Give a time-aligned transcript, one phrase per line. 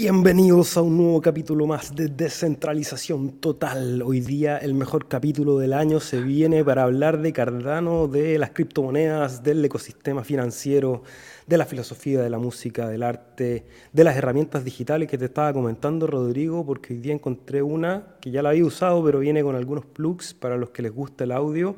[0.00, 4.00] Bienvenidos a un nuevo capítulo más de Descentralización Total.
[4.02, 8.50] Hoy día el mejor capítulo del año se viene para hablar de Cardano, de las
[8.50, 11.02] criptomonedas, del ecosistema financiero,
[11.48, 15.52] de la filosofía, de la música, del arte, de las herramientas digitales que te estaba
[15.52, 19.56] comentando Rodrigo, porque hoy día encontré una que ya la había usado, pero viene con
[19.56, 21.74] algunos plugs para los que les gusta el audio.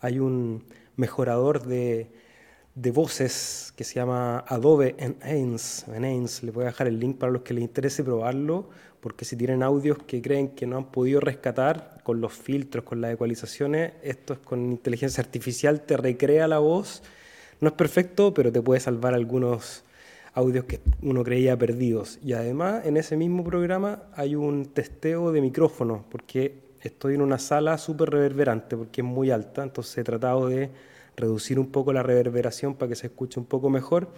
[0.00, 0.62] Hay un
[0.96, 2.10] mejorador de
[2.76, 5.90] de voces que se llama Adobe Enhance.
[5.90, 6.44] Enhance.
[6.44, 8.68] Les voy a dejar el link para los que les interese probarlo,
[9.00, 13.00] porque si tienen audios que creen que no han podido rescatar con los filtros, con
[13.00, 17.02] las ecualizaciones, esto es con inteligencia artificial, te recrea la voz.
[17.60, 19.82] No es perfecto, pero te puede salvar algunos
[20.34, 22.18] audios que uno creía perdidos.
[22.22, 27.38] Y además, en ese mismo programa hay un testeo de micrófono, porque estoy en una
[27.38, 30.68] sala súper reverberante, porque es muy alta, entonces he tratado de
[31.16, 34.08] reducir un poco la reverberación para que se escuche un poco mejor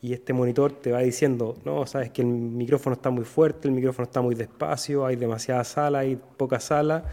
[0.00, 3.74] y este monitor te va diciendo, no, sabes que el micrófono está muy fuerte, el
[3.74, 7.04] micrófono está muy despacio, hay demasiada sala, hay poca sala.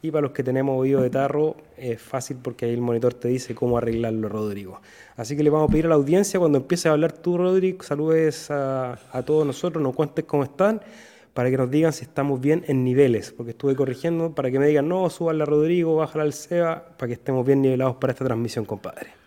[0.00, 3.26] Y para los que tenemos oído de tarro, es fácil porque ahí el monitor te
[3.26, 4.80] dice cómo arreglarlo, Rodrigo.
[5.16, 7.82] Así que le vamos a pedir a la audiencia, cuando empieces a hablar tú, Rodrigo,
[7.82, 10.80] saludes a, a todos nosotros, nos cuentes cómo están
[11.34, 14.66] para que nos digan si estamos bien en niveles, porque estuve corrigiendo para que me
[14.66, 18.24] digan, no, suban a Rodrigo, bájala al SEBA, para que estemos bien nivelados para esta
[18.24, 19.18] transmisión, compadre.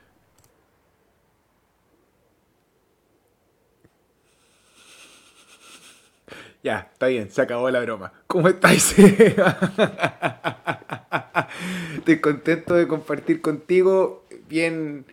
[6.63, 8.13] Ya, está bien, se acabó la broma.
[8.27, 8.95] ¿Cómo estáis?
[11.95, 14.25] Estoy contento de compartir contigo.
[14.47, 15.05] Bien,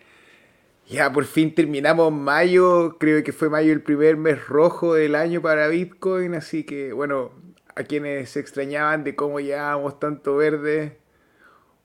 [0.89, 5.41] ya por fin terminamos mayo, creo que fue mayo el primer mes rojo del año
[5.41, 7.31] para Bitcoin, así que bueno,
[7.75, 10.97] a quienes se extrañaban de cómo llevábamos tanto verde,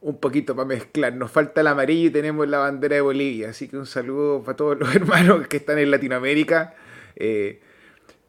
[0.00, 1.14] un poquito para mezclar.
[1.14, 4.56] Nos falta el amarillo y tenemos la bandera de Bolivia, así que un saludo para
[4.56, 6.74] todos los hermanos que están en Latinoamérica.
[7.17, 7.61] Eh,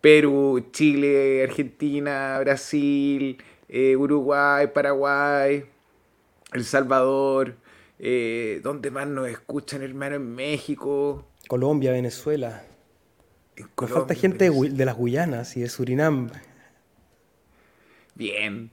[0.02, 5.66] Perú, Chile, Argentina, Brasil, eh, Uruguay, Paraguay,
[6.54, 7.56] El Salvador,
[8.08, 10.18] eh, ¿Dónde más nos escuchan, hermano?
[10.18, 11.26] En México.
[11.48, 12.62] Colombia, Venezuela.
[13.82, 16.30] Nos falta gente de, las Guyanas y de Surinam.
[18.14, 18.70] Bien.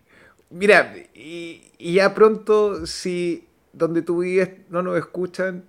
[0.50, 5.64] Mira, y, ya pronto, si donde tú vives no nos escuchan,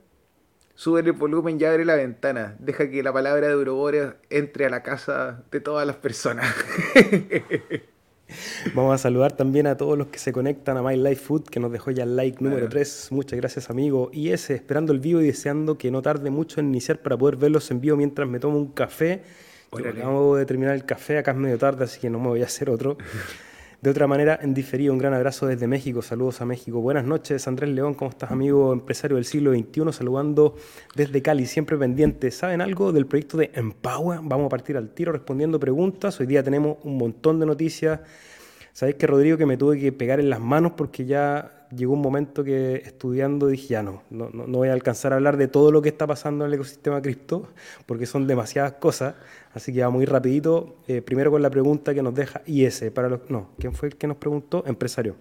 [0.75, 2.57] sube el volumen y abre la ventana.
[2.59, 6.53] Deja que la palabra de Eurobores entre a la casa de todas las personas.
[8.73, 11.59] Vamos a saludar también a todos los que se conectan a My Life Food, que
[11.59, 13.09] nos dejó ya el like número 3.
[13.11, 14.09] Muchas gracias, amigo.
[14.13, 17.37] Y ese, esperando el vivo y deseando que no tarde mucho en iniciar para poder
[17.37, 19.21] verlos en vivo mientras me tomo un café.
[19.71, 22.45] acabo de terminar el café, acá es medio tarde, así que no me voy a
[22.45, 22.97] hacer otro.
[23.83, 26.01] De otra manera, en diferido, un gran abrazo desde México.
[26.01, 26.79] Saludos a México.
[26.79, 27.95] Buenas noches, Andrés León.
[27.95, 29.91] ¿Cómo estás, amigo empresario del siglo XXI?
[29.91, 30.55] Saludando
[30.95, 32.31] desde Cali, siempre pendiente.
[32.31, 34.21] ¿Saben algo del proyecto de Empower?
[34.23, 36.17] Vamos a partir al tiro respondiendo preguntas.
[36.21, 37.99] Hoy día tenemos un montón de noticias.
[38.71, 42.01] Sabéis que, Rodrigo, que me tuve que pegar en las manos porque ya llegó un
[42.01, 45.71] momento que estudiando dije, ya no, no, no voy a alcanzar a hablar de todo
[45.71, 47.47] lo que está pasando en el ecosistema cripto,
[47.85, 49.15] porque son demasiadas cosas.
[49.53, 50.77] Así que vamos muy rapidito.
[50.87, 52.85] Eh, primero con la pregunta que nos deja IS.
[52.93, 54.63] Para los, no, ¿quién fue el que nos preguntó?
[54.65, 55.15] Empresario.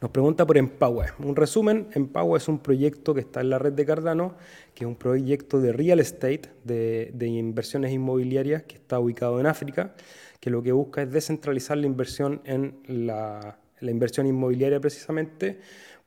[0.00, 1.12] Nos pregunta por Empower.
[1.18, 4.34] Un resumen, Empower es un proyecto que está en la red de Cardano,
[4.74, 9.46] que es un proyecto de real estate, de, de inversiones inmobiliarias, que está ubicado en
[9.46, 9.94] África,
[10.40, 15.60] que lo que busca es descentralizar la inversión en la, la inversión inmobiliaria precisamente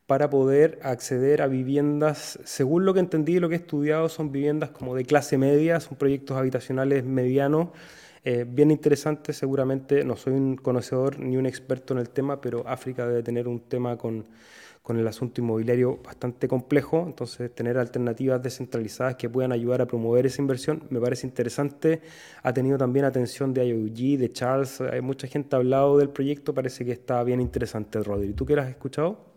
[0.06, 4.32] para poder acceder a viviendas, según lo que entendí y lo que he estudiado, son
[4.32, 7.70] viviendas como de clase media, son proyectos habitacionales medianos,
[8.26, 12.68] eh, bien interesantes, seguramente no soy un conocedor ni un experto en el tema, pero
[12.68, 14.26] África debe tener un tema con,
[14.84, 20.26] con el asunto inmobiliario bastante complejo, entonces tener alternativas descentralizadas que puedan ayudar a promover
[20.26, 22.02] esa inversión me parece interesante.
[22.44, 26.54] Ha tenido también atención de IOG, de Charles, hay mucha gente ha hablado del proyecto,
[26.54, 28.34] parece que está bien interesante, Rodri.
[28.34, 29.34] ¿Tú qué has escuchado?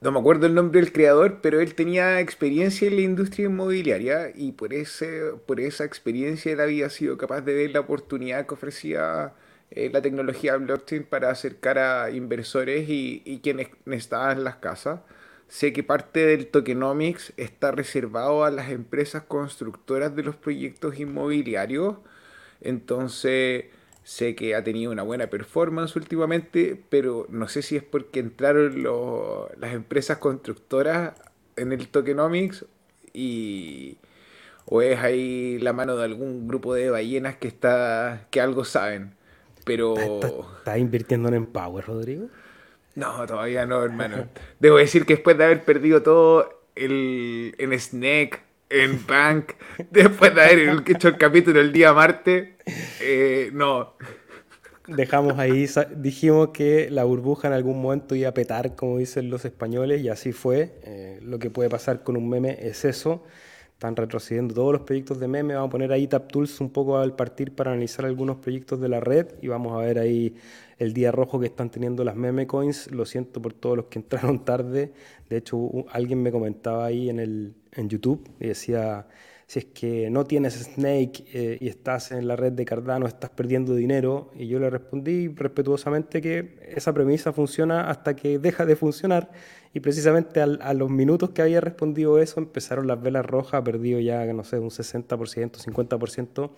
[0.00, 4.30] no me acuerdo el nombre del creador, pero él tenía experiencia en la industria inmobiliaria
[4.34, 8.54] y por, ese, por esa experiencia él había sido capaz de ver la oportunidad que
[8.54, 9.34] ofrecía
[9.70, 15.00] eh, la tecnología blockchain para acercar a inversores y, y quienes en las casas.
[15.48, 21.96] Sé que parte del tokenomics está reservado a las empresas constructoras de los proyectos inmobiliarios.
[22.60, 23.66] Entonces,
[24.08, 28.82] Sé que ha tenido una buena performance últimamente, pero no sé si es porque entraron
[29.58, 31.12] las empresas constructoras
[31.56, 32.64] en el tokenomics
[33.12, 33.98] y
[34.64, 39.17] o es ahí la mano de algún grupo de ballenas que está que algo saben.
[39.68, 39.94] Pero
[40.58, 42.28] ¿Estás invirtiendo en Power, Rodrigo?
[42.96, 44.26] No, todavía no, hermano.
[44.58, 49.52] Debo decir que después de haber perdido todo el, en Snake en Bank
[49.90, 52.48] después de haber hecho el capítulo el día martes.
[53.00, 53.94] Eh, no.
[54.86, 55.66] Dejamos ahí,
[55.96, 60.08] dijimos que la burbuja en algún momento iba a petar, como dicen los españoles, y
[60.08, 60.72] así fue.
[60.82, 63.22] Eh, lo que puede pasar con un meme es eso.
[63.78, 65.54] Están retrocediendo todos los proyectos de meme.
[65.54, 68.98] Vamos a poner ahí TapTools un poco al partir para analizar algunos proyectos de la
[68.98, 70.34] red y vamos a ver ahí
[70.78, 72.90] el día rojo que están teniendo las meme coins.
[72.90, 74.92] Lo siento por todos los que entraron tarde.
[75.30, 79.06] De hecho, alguien me comentaba ahí en, el, en YouTube y decía,
[79.46, 83.30] si es que no tienes Snake eh, y estás en la red de Cardano, estás
[83.30, 84.32] perdiendo dinero.
[84.34, 89.30] Y yo le respondí respetuosamente que esa premisa funciona hasta que deja de funcionar
[89.74, 94.24] y precisamente a los minutos que había respondido eso empezaron las velas rojas, perdido ya,
[94.32, 96.50] no sé, un 60%, 50%.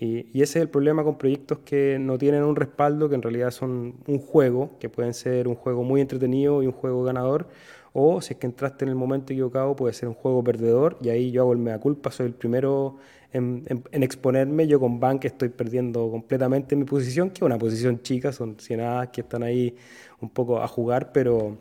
[0.00, 3.22] Y, y, ese es el problema con proyectos que no tienen un respaldo, que en
[3.22, 7.48] realidad son un juego, que pueden ser un juego muy entretenido y un juego ganador,
[7.92, 11.08] o si es que entraste en el momento equivocado, puede ser un juego perdedor, y
[11.08, 12.96] ahí yo hago el mea culpa, soy el primero
[13.32, 14.66] en, en, exponerme.
[14.66, 19.08] Yo con Bank estoy perdiendo completamente mi posición, que es una posición chica, son 100
[19.12, 19.76] que están ahí
[20.20, 21.56] un poco a jugar, pero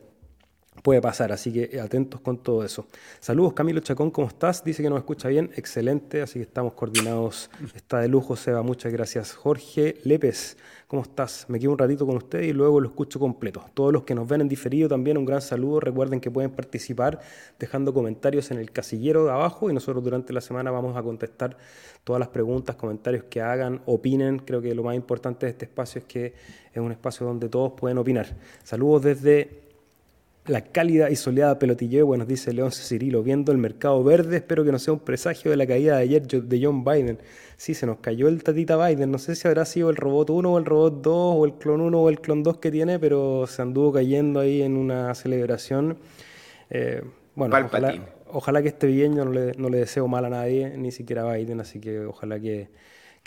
[0.88, 2.86] puede pasar, así que atentos con todo eso.
[3.20, 4.64] Saludos Camilo Chacón, ¿cómo estás?
[4.64, 8.94] Dice que nos escucha bien, excelente, así que estamos coordinados, está de lujo Seba, muchas
[8.94, 9.34] gracias.
[9.34, 10.56] Jorge Lepes,
[10.88, 11.44] ¿cómo estás?
[11.50, 13.66] Me quedo un ratito con usted y luego lo escucho completo.
[13.74, 17.20] Todos los que nos ven en diferido también un gran saludo, recuerden que pueden participar
[17.60, 21.58] dejando comentarios en el casillero de abajo y nosotros durante la semana vamos a contestar
[22.06, 26.00] todas las preguntas, comentarios que hagan, opinen, creo que lo más importante de este espacio
[26.00, 26.34] es que
[26.72, 28.38] es un espacio donde todos pueden opinar.
[28.64, 29.67] Saludos desde
[30.48, 34.72] la cálida y soleada pelotilleo, bueno, dice León Cirilo, viendo el mercado verde, espero que
[34.72, 37.20] no sea un presagio de la caída de ayer de John Biden.
[37.58, 40.54] Sí, se nos cayó el tatita Biden, no sé si habrá sido el robot 1
[40.54, 43.46] o el robot 2 o el clon 1 o el clon 2 que tiene, pero
[43.48, 45.98] se anduvo cayendo ahí en una celebración.
[46.70, 47.04] Eh,
[47.36, 47.56] bueno,
[48.30, 51.30] ojalá, que esté bien, yo no le, no le deseo mal a nadie, ni siquiera
[51.30, 52.70] a Biden, así que ojalá que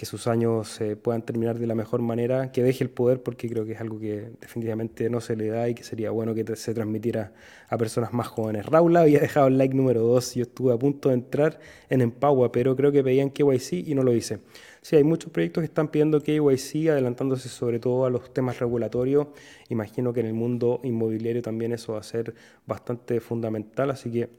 [0.00, 3.50] que sus años se puedan terminar de la mejor manera, que deje el poder, porque
[3.50, 6.56] creo que es algo que definitivamente no se le da y que sería bueno que
[6.56, 7.34] se transmitiera
[7.68, 8.64] a personas más jóvenes.
[8.64, 11.60] Raúl había dejado el like número 2, yo estuve a punto de entrar
[11.90, 14.38] en Empower, pero creo que pedían KYC y no lo hice.
[14.80, 19.26] Sí, hay muchos proyectos que están pidiendo KYC, adelantándose sobre todo a los temas regulatorios.
[19.68, 22.34] Imagino que en el mundo inmobiliario también eso va a ser
[22.66, 24.30] bastante fundamental, así que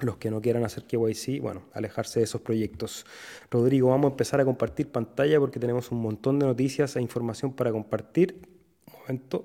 [0.00, 3.06] los que no quieran hacer KYC, bueno, alejarse de esos proyectos.
[3.50, 7.52] Rodrigo, vamos a empezar a compartir pantalla porque tenemos un montón de noticias e información
[7.52, 8.36] para compartir.
[8.86, 9.44] Un momento.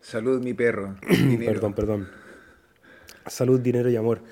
[0.00, 0.96] Salud, mi perro.
[1.44, 2.08] perdón, perdón.
[3.26, 4.22] Salud, dinero y amor.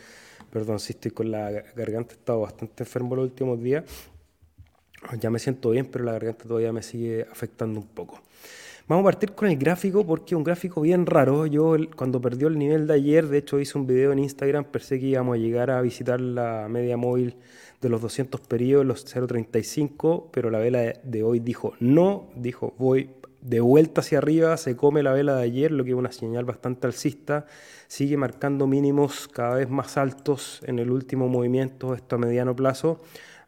[0.50, 3.84] Perdón, sí estoy con la garganta, he estado bastante enfermo los últimos días.
[5.18, 8.22] Ya me siento bien, pero la garganta todavía me sigue afectando un poco.
[8.86, 11.46] Vamos a partir con el gráfico porque es un gráfico bien raro.
[11.46, 15.00] Yo cuando perdió el nivel de ayer, de hecho hice un video en Instagram, pensé
[15.00, 17.38] que íbamos a llegar a visitar la media móvil
[17.80, 23.08] de los 200 periodos, los 0.35, pero la vela de hoy dijo no, dijo voy
[23.40, 26.44] de vuelta hacia arriba, se come la vela de ayer, lo que es una señal
[26.44, 27.46] bastante alcista,
[27.88, 33.00] sigue marcando mínimos cada vez más altos en el último movimiento, esto a mediano plazo.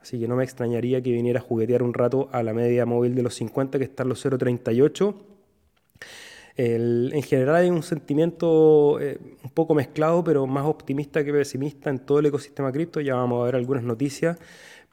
[0.07, 3.17] Así que no me extrañaría que viniera a juguetear un rato a la media móvil
[3.17, 5.36] de los 50, que está en los 0.38.
[6.57, 11.99] en general hay un sentimiento eh, un poco mezclado, pero más optimista que pesimista en
[11.99, 13.01] todo el ecosistema cripto.
[13.01, 14.39] Ya vamos a ver algunas noticias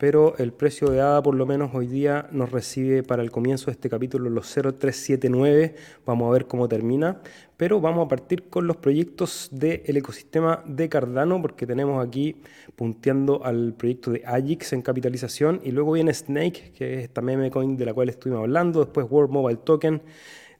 [0.03, 3.67] pero el precio de ADA por lo menos hoy día nos recibe para el comienzo
[3.67, 7.21] de este capítulo los 0379, vamos a ver cómo termina,
[7.57, 12.35] pero vamos a partir con los proyectos del ecosistema de Cardano, porque tenemos aquí
[12.75, 17.49] punteando al proyecto de Agix en capitalización, y luego viene Snake, que es esta meme
[17.49, 20.01] coin de la cual estuvimos hablando, después World Mobile Token,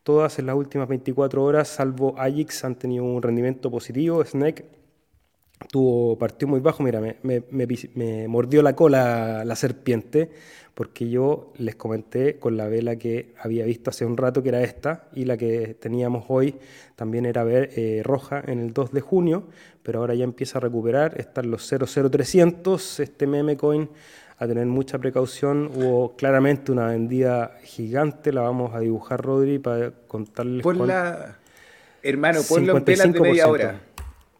[0.03, 4.65] todas en las últimas 24 horas, salvo Agix, han tenido un rendimiento positivo, Snake
[5.67, 10.29] tuvo, partió muy bajo, mira, me, mordió la cola la serpiente,
[10.73, 14.61] porque yo les comenté con la vela que había visto hace un rato que era
[14.61, 16.55] esta, y la que teníamos hoy
[16.95, 19.47] también era eh, roja en el 2 de junio,
[19.83, 23.89] pero ahora ya empieza a recuperar, están los 00300, este meme coin
[24.43, 29.91] a tener mucha precaución, hubo claramente una vendida gigante, la vamos a dibujar Rodri para
[30.07, 30.63] contarles...
[30.63, 31.37] Por la...
[32.01, 33.81] Hermano, ponlo en pelas de media hora.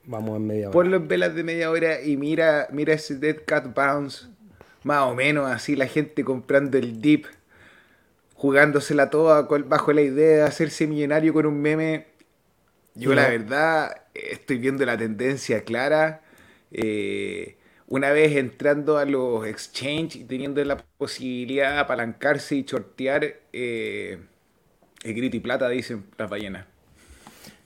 [0.06, 0.74] Vamos en media hora.
[0.74, 4.28] Ponlo en velas de media hora y mira, mira ese Dead Cat Bounce.
[4.84, 7.26] Más o menos así la gente comprando el dip,
[8.36, 12.08] jugándosela toda bajo la idea de hacerse millonario con un meme.
[12.96, 16.22] Yo la verdad estoy viendo la tendencia clara.
[16.72, 17.56] Eh,
[17.94, 24.18] una vez entrando a los exchange y teniendo la posibilidad de apalancarse y shortear, eh,
[25.04, 26.66] el grito y plata, dicen las ballenas.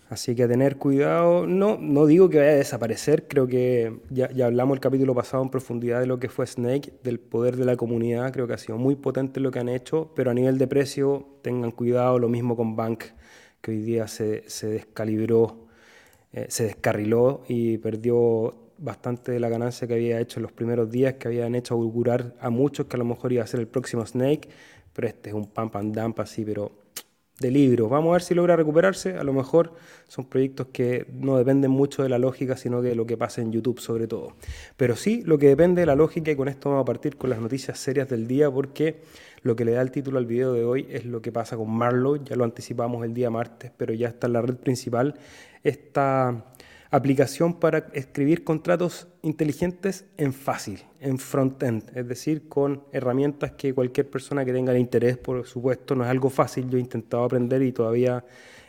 [0.09, 4.47] Así que tener cuidado, no, no digo que vaya a desaparecer, creo que ya, ya,
[4.47, 7.77] hablamos el capítulo pasado en profundidad de lo que fue Snake, del poder de la
[7.77, 10.67] comunidad, creo que ha sido muy potente lo que han hecho, pero a nivel de
[10.67, 13.05] precio tengan cuidado, lo mismo con Bank,
[13.61, 15.69] que hoy día se, se descalibró,
[16.33, 20.89] eh, se descarriló y perdió bastante de la ganancia que había hecho en los primeros
[20.89, 23.67] días, que habían hecho augurar a muchos que a lo mejor iba a ser el
[23.67, 24.49] próximo Snake,
[24.93, 26.71] pero este es un pump and dump así, pero
[27.39, 27.89] de libros.
[27.89, 29.15] Vamos a ver si logra recuperarse.
[29.17, 29.73] A lo mejor
[30.07, 33.51] son proyectos que no dependen mucho de la lógica, sino de lo que pasa en
[33.51, 34.33] YouTube sobre todo.
[34.75, 37.29] Pero sí, lo que depende de la lógica, y con esto vamos a partir con
[37.29, 39.01] las noticias serias del día, porque
[39.43, 41.69] lo que le da el título al video de hoy es lo que pasa con
[41.69, 42.23] Marlow.
[42.23, 45.13] Ya lo anticipamos el día martes, pero ya está en la red principal.
[45.63, 46.45] Esta
[46.89, 54.09] aplicación para escribir contratos inteligentes en fácil, en front-end, es decir, con herramientas que cualquier
[54.09, 57.61] persona que tenga el interés, por supuesto, no es algo fácil, yo he intentado aprender
[57.61, 58.23] y todavía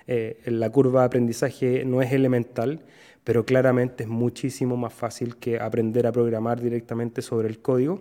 [0.06, 2.82] eh, la curva de aprendizaje no es elemental,
[3.22, 8.00] pero claramente es muchísimo más fácil que aprender a programar directamente sobre el código.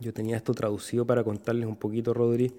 [0.00, 2.52] Yo tenía esto traducido para contarles un poquito, Rodri,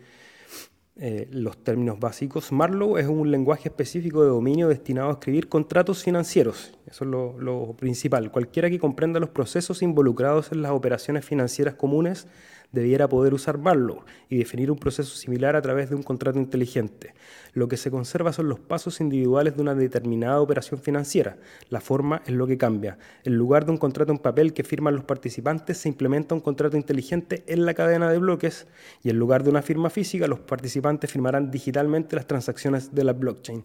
[1.02, 2.52] eh, los términos básicos.
[2.52, 6.78] Marlow es un lenguaje específico de dominio destinado a escribir contratos financieros.
[6.88, 8.32] Eso es lo, lo principal.
[8.32, 12.28] Cualquiera que comprenda los procesos involucrados en las operaciones financieras comunes
[12.72, 17.14] debiera poder usar Marlow y definir un proceso similar a través de un contrato inteligente.
[17.54, 21.38] Lo que se conserva son los pasos individuales de una determinada operación financiera.
[21.70, 23.00] La forma es lo que cambia.
[23.24, 26.78] En lugar de un contrato en papel que firman los participantes, se implementa un contrato
[26.78, 28.68] inteligente en la cadena de bloques
[29.04, 33.14] y en lugar de una firma física, los participantes firmarán digitalmente las transacciones de la
[33.14, 33.64] blockchain.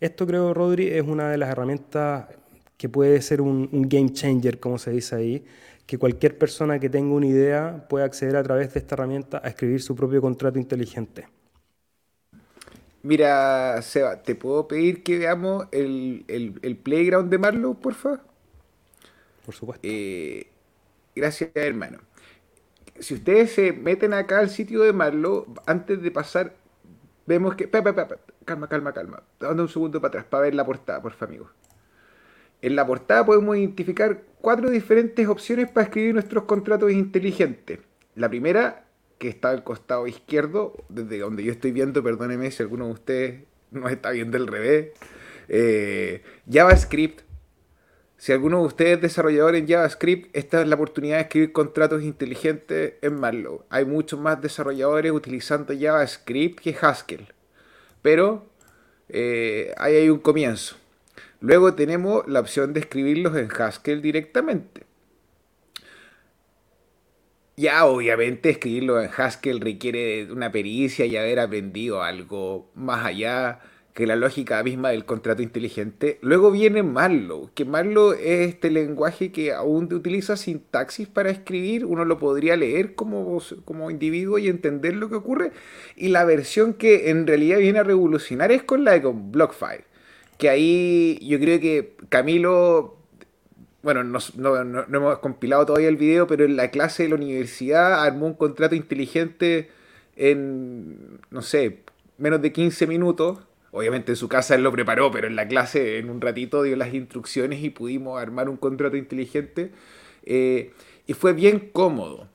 [0.00, 2.26] Esto creo, Rodri, es una de las herramientas
[2.76, 5.44] que puede ser un, un game changer, como se dice ahí,
[5.86, 9.48] que cualquier persona que tenga una idea pueda acceder a través de esta herramienta a
[9.48, 11.26] escribir su propio contrato inteligente.
[13.02, 18.20] Mira, Seba, ¿te puedo pedir que veamos el, el, playground de Marlow, por favor?
[19.44, 19.86] Por supuesto.
[19.86, 20.46] Eh,
[21.16, 21.98] gracias, hermano.
[23.00, 26.54] Si ustedes se meten acá al sitio de Marlow, antes de pasar,
[27.26, 27.68] vemos que...
[28.44, 29.22] calma, calma, calma.
[29.38, 31.50] Dando un segundo para atrás para ver la portada, por favor, amigos.
[32.62, 37.80] En la portada podemos identificar cuatro diferentes opciones para escribir nuestros contratos inteligentes.
[38.14, 38.84] La primera,
[39.18, 43.44] que está al costado izquierdo, desde donde yo estoy viendo, perdóneme si alguno de ustedes
[43.72, 44.90] no está viendo el revés.
[45.48, 47.31] Eh, JavaScript.
[48.22, 52.04] Si alguno de ustedes es desarrollador en JavaScript, esta es la oportunidad de escribir contratos
[52.04, 53.64] inteligentes en Marlow.
[53.68, 57.26] Hay muchos más desarrolladores utilizando JavaScript que Haskell.
[58.00, 58.46] Pero
[59.08, 60.76] eh, ahí hay un comienzo.
[61.40, 64.84] Luego tenemos la opción de escribirlos en Haskell directamente.
[67.56, 73.62] Ya obviamente escribirlo en Haskell requiere una pericia y haber aprendido algo más allá
[73.94, 76.18] que la lógica misma del contrato inteligente.
[76.22, 82.04] Luego viene Marlow, que Marlow es este lenguaje que aún utiliza sintaxis para escribir, uno
[82.04, 85.52] lo podría leer como, como individuo y entender lo que ocurre,
[85.96, 89.92] y la versión que en realidad viene a revolucionar es con la de BlockFile
[90.42, 92.96] que ahí yo creo que Camilo,
[93.84, 98.26] bueno, no, hemos compilado todavía el video, pero en la clase de la universidad armó
[98.26, 99.70] un contrato inteligente
[100.16, 101.84] en, no sé,
[102.18, 103.38] menos de 15 minutos.
[103.72, 106.76] Obviamente en su casa él lo preparó, pero en la clase en un ratito dio
[106.76, 109.72] las instrucciones y pudimos armar un contrato inteligente.
[110.24, 110.72] Eh,
[111.06, 112.28] y fue bien cómodo.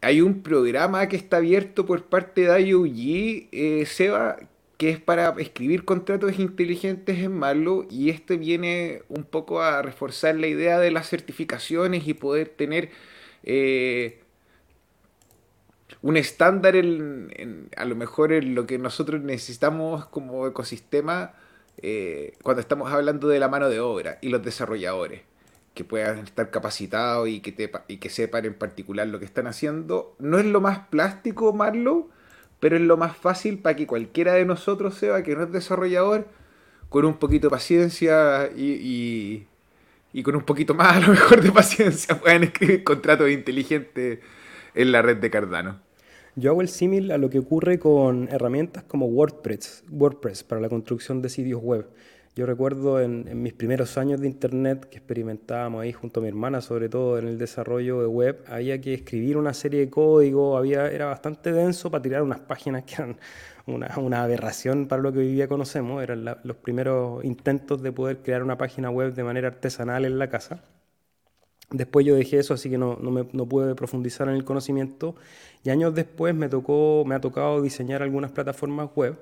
[0.00, 4.36] Hay un programa que está abierto por parte de IOG, eh, Seba,
[4.76, 10.34] que es para escribir contratos inteligentes en Marlow y este viene un poco a reforzar
[10.34, 12.90] la idea de las certificaciones y poder tener
[13.44, 14.21] eh,
[16.00, 21.34] un estándar en, a lo mejor en lo que nosotros necesitamos como ecosistema
[21.78, 25.22] eh, cuando estamos hablando de la mano de obra y los desarrolladores
[25.74, 30.14] que puedan estar capacitados y que, y que sepan en particular lo que están haciendo.
[30.18, 32.10] No es lo más plástico, Marlow,
[32.60, 36.28] pero es lo más fácil para que cualquiera de nosotros, sea que no es desarrollador,
[36.88, 39.46] con un poquito de paciencia y,
[40.12, 44.18] y, con un poquito más a lo mejor de paciencia puedan escribir contratos inteligentes
[44.74, 45.80] en la red de Cardano.
[46.34, 50.70] Yo hago el símil a lo que ocurre con herramientas como WordPress, WordPress para la
[50.70, 51.86] construcción de sitios web.
[52.34, 56.62] Yo recuerdo en, mis primeros años de Internet que experimentábamos ahí junto a mi hermana,
[56.62, 60.90] sobre todo en el desarrollo de web, había que escribir una serie de código, había,
[60.90, 63.18] era bastante denso para tirar unas páginas que eran
[63.66, 68.22] una, una aberración para lo que hoy día conocemos, eran los primeros intentos de poder
[68.22, 70.64] crear una página web de manera artesanal en la casa.
[71.72, 75.14] Después yo dejé eso, así que no, no, me, no pude profundizar en el conocimiento.
[75.64, 79.16] Y años después me, tocó, me ha tocado diseñar algunas plataformas web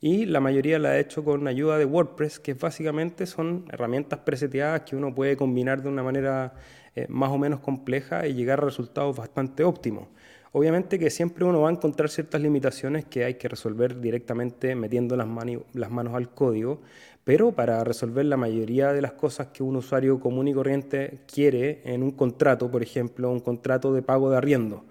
[0.00, 4.82] y la mayoría la ha hecho con ayuda de WordPress, que básicamente son herramientas preseteadas
[4.82, 6.54] que uno puede combinar de una manera
[6.94, 10.06] eh, más o menos compleja y llegar a resultados bastante óptimos.
[10.52, 15.16] Obviamente que siempre uno va a encontrar ciertas limitaciones que hay que resolver directamente metiendo
[15.16, 15.28] las,
[15.74, 16.80] las manos al código,
[17.28, 21.82] pero para resolver la mayoría de las cosas que un usuario común y corriente quiere
[21.84, 24.86] en un contrato, por ejemplo, un contrato de pago de arriendo,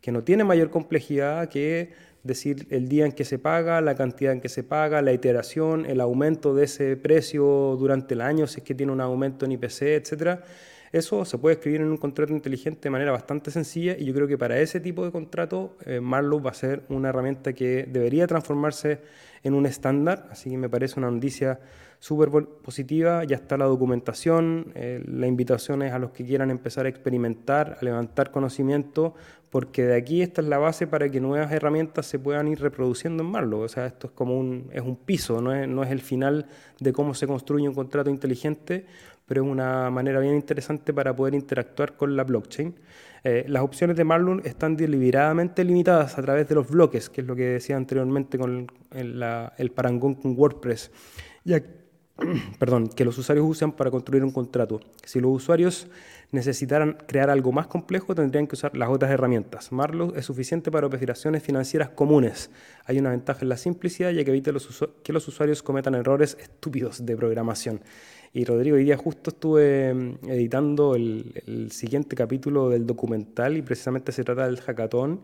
[0.00, 4.32] que no tiene mayor complejidad que decir el día en que se paga, la cantidad
[4.32, 8.60] en que se paga, la iteración, el aumento de ese precio durante el año, si
[8.60, 10.44] es que tiene un aumento en IPC, etcétera.
[10.92, 14.28] Eso se puede escribir en un contrato inteligente de manera bastante sencilla y yo creo
[14.28, 19.00] que para ese tipo de contrato eh, va a ser una herramienta que debería transformarse
[19.42, 21.58] en un estándar, así que me parece una noticia
[22.02, 26.86] súper positiva, ya está la documentación, eh, la invitación es a los que quieran empezar
[26.86, 29.14] a experimentar, a levantar conocimiento,
[29.50, 33.22] porque de aquí esta es la base para que nuevas herramientas se puedan ir reproduciendo
[33.22, 33.60] en Marlow.
[33.60, 36.46] O sea, esto es como un, es un piso, no es, no es el final
[36.80, 38.84] de cómo se construye un contrato inteligente,
[39.24, 42.74] pero es una manera bien interesante para poder interactuar con la blockchain.
[43.22, 47.28] Eh, las opciones de Marlow están deliberadamente limitadas a través de los bloques, que es
[47.28, 49.24] lo que decía anteriormente con el,
[49.56, 50.90] el parangón con WordPress,
[51.44, 51.62] ya
[52.58, 54.80] perdón, que los usuarios usan para construir un contrato.
[55.04, 55.88] Si los usuarios
[56.30, 59.72] necesitaran crear algo más complejo, tendrían que usar las otras herramientas.
[59.72, 62.50] Marlow es suficiente para operaciones financieras comunes.
[62.84, 64.50] Hay una ventaja en la simplicidad, ya que evita
[65.02, 67.80] que los usuarios cometan errores estúpidos de programación.
[68.34, 74.10] Y Rodrigo, hoy día justo estuve mm, editando el, siguiente capítulo del documental y precisamente
[74.10, 75.20] se trata del hackathon.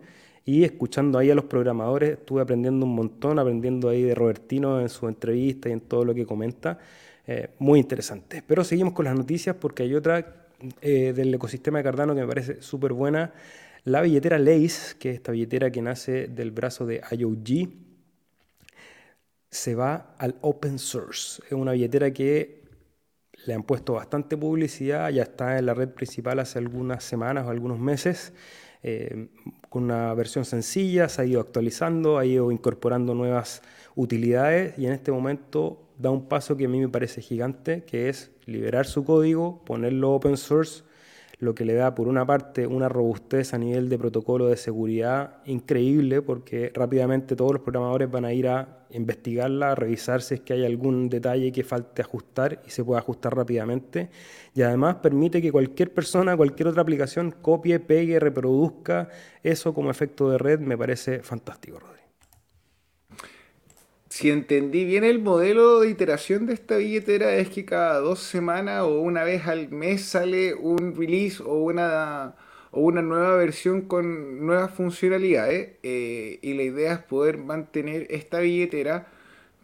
[0.48, 4.88] Y escuchando ahí a los programadores, estuve aprendiendo un montón, aprendiendo ahí de Robertino en
[4.88, 6.78] su entrevista y en todo lo que comenta.
[7.26, 8.42] Eh, muy interesante.
[8.46, 10.46] Pero seguimos con las noticias porque hay otra
[10.80, 13.34] eh, del ecosistema de Cardano que me parece súper buena.
[13.84, 17.68] La billetera Lace, que es esta billetera que nace del brazo de IOG,
[19.50, 21.42] se va al open source.
[21.44, 22.62] Es una billetera que
[23.44, 27.50] le han puesto bastante publicidad, ya está en la red principal hace algunas semanas o
[27.50, 28.32] algunos meses,
[28.82, 29.28] eh,
[29.68, 33.62] con una versión sencilla, se ha ido actualizando, ha ido incorporando nuevas
[33.94, 38.08] utilidades y en este momento da un paso que a mí me parece gigante, que
[38.08, 40.84] es liberar su código, ponerlo open source
[41.38, 45.36] lo que le da por una parte una robustez a nivel de protocolo de seguridad
[45.44, 50.40] increíble porque rápidamente todos los programadores van a ir a investigarla, a revisar si es
[50.40, 54.08] que hay algún detalle que falte ajustar y se puede ajustar rápidamente.
[54.54, 59.08] Y además permite que cualquier persona, cualquier otra aplicación copie, pegue, reproduzca
[59.42, 61.97] eso como efecto de red, me parece fantástico, Rodri
[64.08, 68.82] si entendí bien el modelo de iteración de esta billetera es que cada dos semanas
[68.82, 72.34] o una vez al mes sale un release o una,
[72.70, 78.40] o una nueva versión con nuevas funcionalidades eh, y la idea es poder mantener esta
[78.40, 79.08] billetera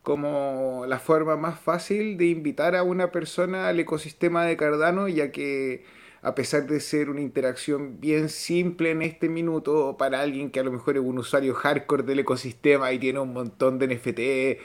[0.02, 5.33] como la forma más fácil de invitar a una persona al ecosistema de Cardano ya
[5.33, 5.85] que
[6.24, 10.62] a pesar de ser una interacción bien simple en este minuto para alguien que a
[10.62, 14.62] lo mejor es un usuario hardcore del ecosistema y tiene un montón de NFT,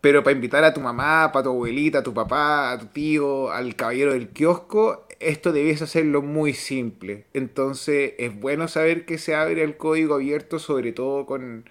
[0.00, 3.50] pero para invitar a tu mamá, para tu abuelita, a tu papá, a tu tío,
[3.50, 7.26] al caballero del kiosco, esto debes hacerlo muy simple.
[7.34, 11.68] Entonces es bueno saber que se abre el código abierto, sobre todo con,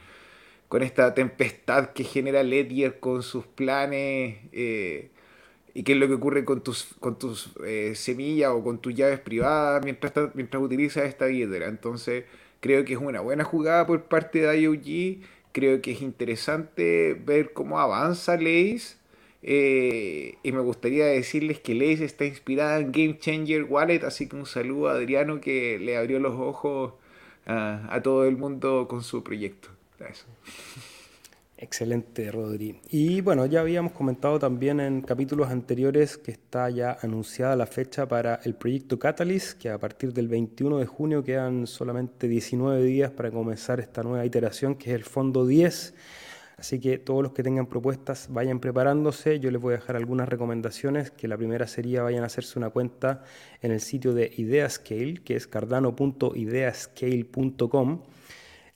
[0.68, 4.38] con esta tempestad que genera Ledger con sus planes.
[4.52, 5.10] Eh,
[5.76, 8.96] y qué es lo que ocurre con tus, con tus eh, semillas o con tus
[8.96, 11.68] llaves privadas mientras, mientras utilizas esta billetera.
[11.68, 12.24] Entonces,
[12.62, 15.20] creo que es una buena jugada por parte de IOG.
[15.52, 18.96] Creo que es interesante ver cómo avanza Lace.
[19.44, 24.38] Eh, y me gustaría decirles que Lace está inspirada en Game Changer Wallet, así que
[24.38, 26.94] un saludo a Adriano que le abrió los ojos
[27.46, 29.68] a, a todo el mundo con su proyecto.
[30.00, 30.26] Eso.
[31.58, 32.82] Excelente, Rodri.
[32.90, 38.10] Y bueno, ya habíamos comentado también en capítulos anteriores que está ya anunciada la fecha
[38.10, 43.12] para el proyecto Catalyst, que a partir del 21 de junio quedan solamente 19 días
[43.12, 45.94] para comenzar esta nueva iteración, que es el Fondo 10.
[46.58, 49.40] Así que todos los que tengan propuestas vayan preparándose.
[49.40, 52.70] Yo les voy a dejar algunas recomendaciones, que la primera sería vayan a hacerse una
[52.70, 53.24] cuenta
[53.62, 58.02] en el sitio de Ideascale, que es cardano.ideascale.com.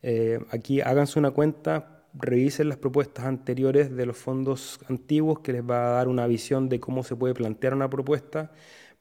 [0.01, 5.63] Eh, aquí háganse una cuenta revisen las propuestas anteriores de los fondos antiguos que les
[5.63, 8.51] va a dar una visión de cómo se puede plantear una propuesta,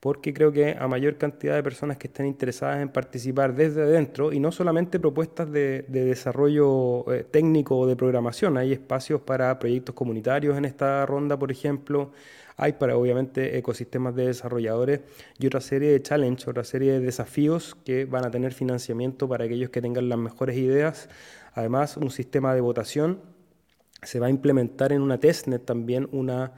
[0.00, 4.32] porque creo que a mayor cantidad de personas que estén interesadas en participar desde adentro,
[4.32, 9.94] y no solamente propuestas de, desarrollo eh, técnico o de programación, hay espacios para proyectos
[9.94, 12.12] comunitarios en esta ronda, por ejemplo,
[12.58, 15.00] hay para obviamente ecosistemas de desarrolladores
[15.38, 19.44] y otra serie de challenges, otra serie de desafíos que van a tener financiamiento para
[19.44, 21.08] aquellos que tengan las mejores ideas.
[21.54, 23.20] Además, un sistema de votación
[24.02, 26.52] se va a implementar en una testnet también una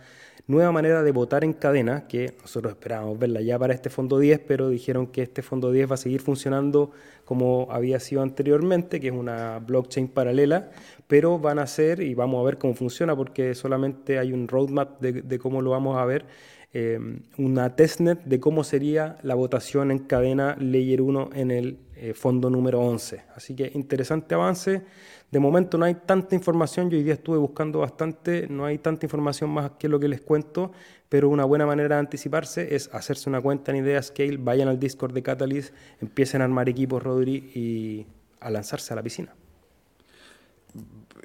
[0.51, 4.41] nueva manera de votar en cadena, que nosotros esperábamos verla ya para este fondo 10,
[4.41, 6.91] pero dijeron que este fondo 10 va a seguir funcionando
[7.25, 10.71] como había sido anteriormente, que es una blockchain paralela,
[11.07, 15.01] pero van a ser, y vamos a ver cómo funciona, porque solamente hay un roadmap
[15.01, 16.27] de, cómo lo vamos a ver,
[16.73, 16.99] eh,
[17.39, 22.49] una testnet de cómo sería la votación en cadena Layer 1 en el eh, fondo
[22.49, 23.23] número 11.
[23.35, 24.83] Así que interesante avance.
[25.31, 29.07] De momento no hay tanta información, yo hoy día estuve buscando bastante, no hay tanta
[29.07, 30.73] información más que lo que les cuento,
[31.09, 34.81] pero una buena manera de anticiparse es hacerse una cuenta en Idea Scale, vayan al
[34.81, 38.07] Discord de Catalyst, empiecen a armar equipos, Rodri, y
[38.41, 39.33] a lanzarse a la piscina.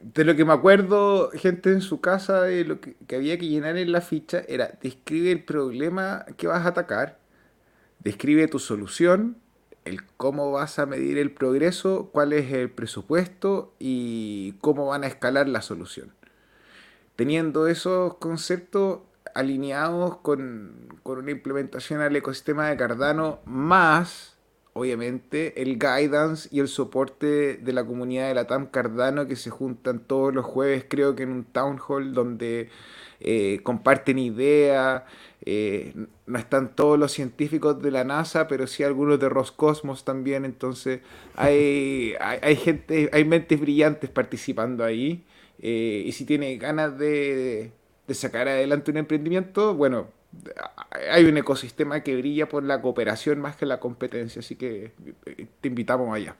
[0.03, 3.47] De lo que me acuerdo, gente en su casa, de lo que, que había que
[3.47, 7.17] llenar en la ficha era describe el problema que vas a atacar,
[7.99, 9.37] describe tu solución,
[9.85, 15.07] el cómo vas a medir el progreso, cuál es el presupuesto y cómo van a
[15.07, 16.11] escalar la solución.
[17.15, 18.99] Teniendo esos conceptos
[19.35, 24.35] alineados con, una implementación al ecosistema de Cardano, más,
[24.73, 29.51] obviamente, el guidance y el soporte de la comunidad de la TAM Cardano que se
[29.51, 32.69] juntan todos los jueves, creo que en un town hall donde
[33.19, 35.03] eh, comparten ideas,
[35.45, 35.93] eh,
[36.25, 41.01] no están todos los científicos de la NASA, pero sí algunos de Roscosmos también, entonces
[41.35, 45.23] hay, hay, gente, hay mentes brillantes participando ahí,
[45.59, 47.71] eh, y si tiene ganas de,
[48.07, 50.07] de sacar adelante un emprendimiento, bueno,
[51.11, 54.91] hay un ecosistema que brilla por la cooperación más que la competencia, así que
[55.61, 56.35] te invitamos allá.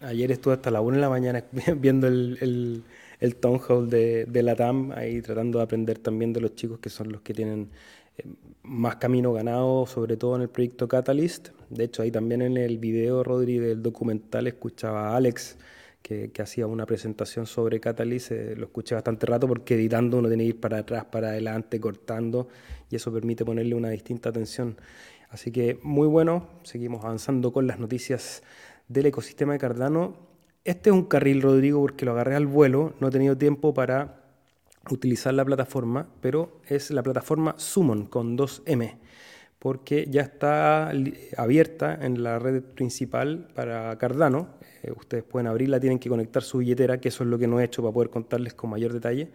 [0.00, 1.44] Ayer estuve hasta la 1 de la mañana
[1.76, 2.84] viendo el,
[3.20, 6.78] el, town hall de, de la TAM, ahí tratando de aprender también de los chicos
[6.78, 7.68] que son los que tienen
[8.62, 11.48] más camino ganado, sobre todo en el proyecto Catalyst.
[11.70, 15.56] De hecho, ahí también en el video, Rodri, del documental, escuchaba a Alex,
[16.02, 18.32] que, hacía una presentación sobre Catalyst.
[18.32, 21.80] Eh, lo escuché bastante rato porque editando uno tiene que ir para atrás, para adelante,
[21.80, 22.48] cortando,
[22.90, 24.76] y eso permite ponerle una distinta atención.
[25.30, 28.42] Así que muy bueno, seguimos avanzando con las noticias
[28.88, 30.16] del ecosistema de Cardano.
[30.64, 34.27] Este es un carril, Rodrigo, porque lo agarré al vuelo, no he tenido tiempo para
[34.90, 38.96] utilizar la plataforma, pero es la plataforma Summon con 2M,
[39.58, 40.92] porque ya está
[41.36, 44.48] abierta en la red principal para Cardano.
[44.82, 47.60] Eh, ustedes pueden abrirla, tienen que conectar su billetera, que eso es lo que no
[47.60, 49.30] he hecho para poder contarles con mayor detalle.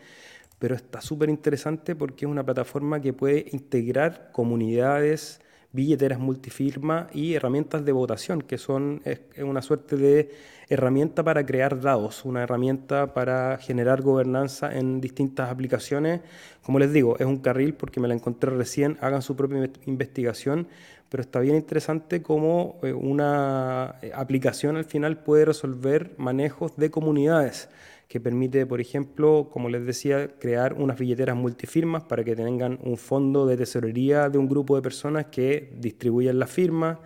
[0.59, 5.41] Pero está súper interesante porque es una plataforma que puede integrar comunidades,
[5.73, 9.01] billeteras multifirma y herramientas de votación, que son
[9.37, 10.29] una suerte de
[10.69, 16.21] herramienta para crear dados, una herramienta para generar gobernanza en distintas aplicaciones.
[16.61, 20.67] Como les digo, es un carril porque me la encontré recién, hagan su propia investigación,
[21.09, 26.89] pero está bien interesante cómo eh, una eh, aplicación al final puede resolver manejos de
[26.89, 27.69] comunidades
[28.13, 32.95] que permite, por ejemplo, como les decía, crear unas billeteras multifirmas para que tengan un
[32.95, 36.99] fondo de tesorería de un grupo de personas que distribuyan las firmas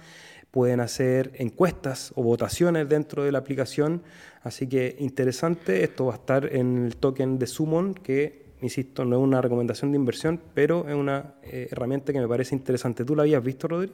[0.51, 4.03] pueden hacer encuestas o votaciones dentro de la aplicación.
[4.43, 9.15] Así que interesante, esto va a estar en el token de Summon, que, insisto, no
[9.15, 13.05] es una recomendación de inversión, pero es una eh, herramienta que me parece interesante.
[13.05, 13.93] ¿Tú la habías visto, Rodri?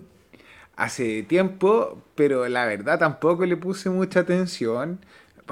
[0.76, 5.00] Hace tiempo, pero la verdad tampoco le puse mucha atención.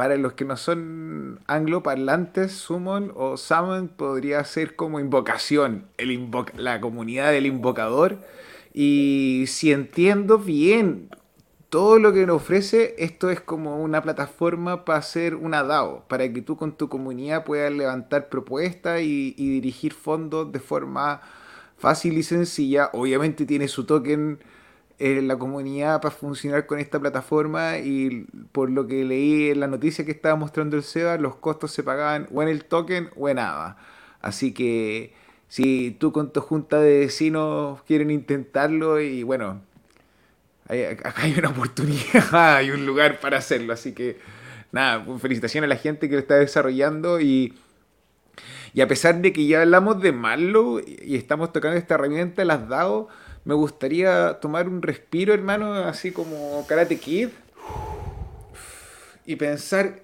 [0.01, 6.81] Para los que no son angloparlantes, Summon o Summon podría ser como invocación, el la
[6.81, 8.17] comunidad del invocador
[8.73, 11.11] y si entiendo bien
[11.69, 16.33] todo lo que nos ofrece, esto es como una plataforma para hacer una DAO, para
[16.33, 21.21] que tú con tu comunidad puedas levantar propuestas y, dirigir fondos de forma
[21.77, 22.89] fácil y sencilla.
[22.93, 24.39] Obviamente tiene su token
[25.01, 29.67] en la comunidad para funcionar con esta plataforma y por lo que leí en la
[29.67, 33.27] noticia que estaba mostrando el SEBA, los costos se pagaban o en el token o
[33.27, 33.77] en ADA.
[34.21, 35.13] Así que
[35.47, 39.61] si tú con tu junta de vecinos quieren intentarlo y bueno,
[40.67, 44.19] acá hay una oportunidad, hay un lugar para hacerlo, así que
[44.71, 47.57] nada, pues, felicitaciones a la gente que lo está desarrollando y,
[48.75, 52.69] y a pesar de que ya hablamos de malo y estamos tocando esta herramienta, las
[52.69, 53.09] DAO,
[53.43, 57.29] me gustaría tomar un respiro, hermano, así como Karate Kid
[59.25, 60.01] y pensar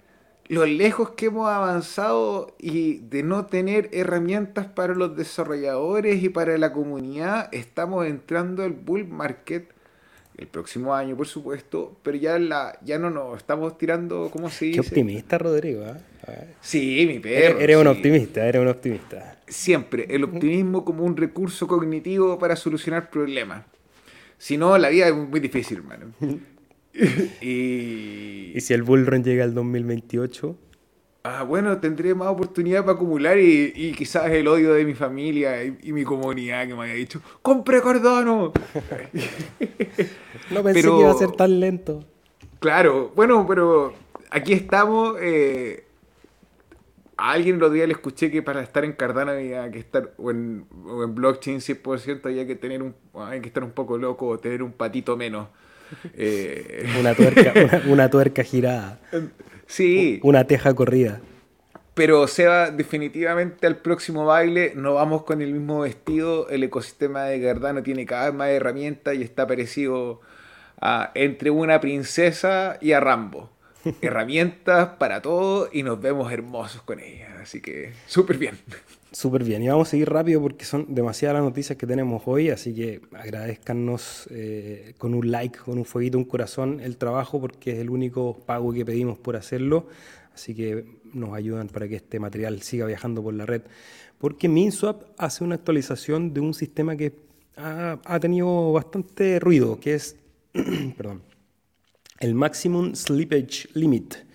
[0.48, 6.58] lo lejos que hemos avanzado y de no tener herramientas para los desarrolladores y para
[6.58, 9.74] la comunidad, estamos entrando al bull market
[10.38, 14.66] el próximo año, por supuesto, pero ya la ya no nos estamos tirando, ¿cómo se
[14.66, 14.82] dice?
[14.82, 15.84] Qué optimista, Rodrigo.
[15.84, 16.54] ¿eh?
[16.62, 17.60] Sí, mi perro.
[17.60, 19.40] Eres, un optimista, eres un optimista.
[19.48, 23.66] Siempre, el optimismo como un recurso cognitivo para solucionar problemas.
[24.38, 26.14] Si no, la vida es muy difícil, hermano.
[27.42, 28.54] y...
[28.60, 30.58] si el Bullrun llega al 2028?
[31.30, 35.92] Ah, bueno, tendré más oportunidad para acumular y, quizás el odio de mi familia y,
[35.92, 38.54] mi comunidad que me haya dicho, ¡compre Cardano!
[40.52, 42.06] no pensé que iba a ser tan lento.
[42.60, 43.94] Claro, bueno, pero
[44.30, 45.18] aquí estamos.
[45.20, 45.84] Eh,
[47.18, 50.32] a alguien los días le escuché que para estar en Cardano había que estar, o
[50.32, 54.28] en, o en blockchain 100%, había que tener un, hay que estar un poco loco
[54.28, 55.50] o tener un patito menos.
[56.14, 59.02] Eh, una, tuerca, una, tuerca girada.
[59.68, 60.20] Sí.
[60.24, 61.22] Una teja corrida.
[61.94, 66.48] Pero Seba, definitivamente al próximo baile no vamos con el mismo vestido.
[66.50, 70.22] El ecosistema de Cardano tiene cada vez más herramientas y está parecido
[70.80, 73.50] a, entre una princesa y a Rambo.
[74.02, 77.32] herramientas para todo y nos vemos hermosos con ellas.
[77.42, 78.58] Así que súper bien.
[79.12, 79.64] Súper bien.
[79.64, 83.02] Y vamos a seguir rápido porque son demasiadas las noticias que tenemos hoy, así que
[83.14, 87.90] agradezcanos eh, con un like, con un fueguito, un corazón el trabajo porque es el
[87.90, 89.88] único pago que pedimos por hacerlo.
[90.34, 93.64] Así que nos ayudan para que este material siga viajando por la red.
[94.20, 97.14] Porque MinSwap hace una actualización de un sistema que
[97.56, 100.18] ha, ha tenido bastante ruido, que es
[100.98, 101.22] perdón,
[102.20, 104.27] el Maximum Slippage Limit.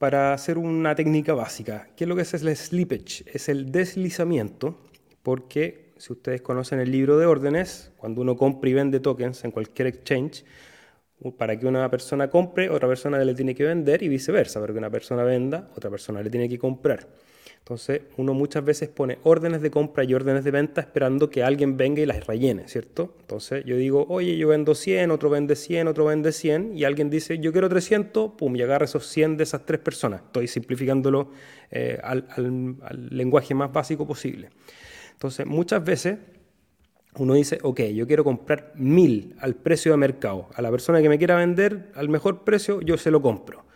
[0.00, 3.22] Para hacer una técnica básica, ¿qué es lo que es el slippage?
[3.26, 4.78] Es el deslizamiento,
[5.22, 9.50] porque si ustedes conocen el libro de órdenes, cuando uno compra y vende tokens en
[9.50, 10.42] cualquier exchange,
[11.36, 14.78] para que una persona compre, otra persona le tiene que vender y viceversa, para que
[14.78, 17.06] una persona venda, otra persona le tiene que comprar.
[17.60, 21.76] Entonces, uno muchas veces pone órdenes de compra y órdenes de venta esperando que alguien
[21.76, 23.14] venga y las rellene, ¿cierto?
[23.20, 27.10] Entonces, yo digo, oye, yo vendo 100, otro vende 100, otro vende 100, y alguien
[27.10, 30.22] dice, yo quiero 300, pum, y agarra esos 100 de esas tres personas.
[30.22, 31.30] Estoy simplificándolo
[31.70, 32.26] eh, al,
[33.10, 34.50] lenguaje más básico posible.
[35.12, 36.18] Entonces, muchas veces
[37.16, 40.48] uno dice, ok, yo quiero comprar 1000 al precio de mercado.
[40.54, 43.69] A la persona que me quiera vender al mejor precio, yo se lo compro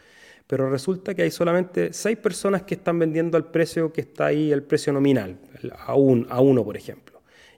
[0.46, 4.52] pero resulta que hay solamente seis personas que están vendiendo al precio que está ahí,
[4.52, 5.38] el precio nominal,
[5.78, 7.14] a, un, a uno, por ejemplo.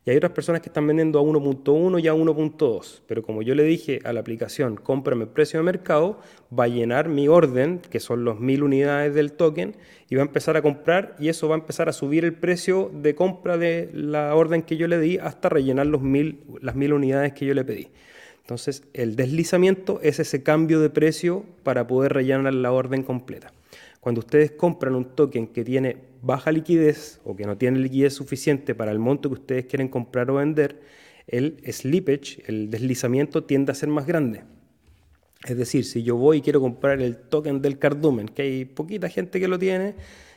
[0.07, 3.01] Y hay otras personas que están vendiendo a 1.1 y a 1.2.
[3.09, 6.20] Pero como yo le dije a la aplicación, cómprame el precio de mercado,
[6.57, 9.75] va a llenar mi orden, que son los mil unidades del token,
[10.09, 12.88] y va a empezar a comprar, y eso va a empezar a subir el precio
[12.94, 16.92] de compra de la orden que yo le di hasta rellenar los mil, las mil
[16.92, 17.88] unidades que yo le pedí.
[18.47, 23.53] Entonces, el deslizamiento es ese cambio de precio para poder rellenar la orden completa.
[23.99, 28.77] Cuando ustedes compran un token que tiene baja liquidez o que no tiene liquidez suficiente
[28.77, 30.81] para el monto que ustedes quieren comprar o vender,
[31.27, 34.45] el slippage, el deslizamiento tiende a ser más grande.
[35.45, 39.09] Es decir, si yo voy y quiero comprar el token del cardumen, que hay poquita
[39.09, 39.97] gente que lo tiene,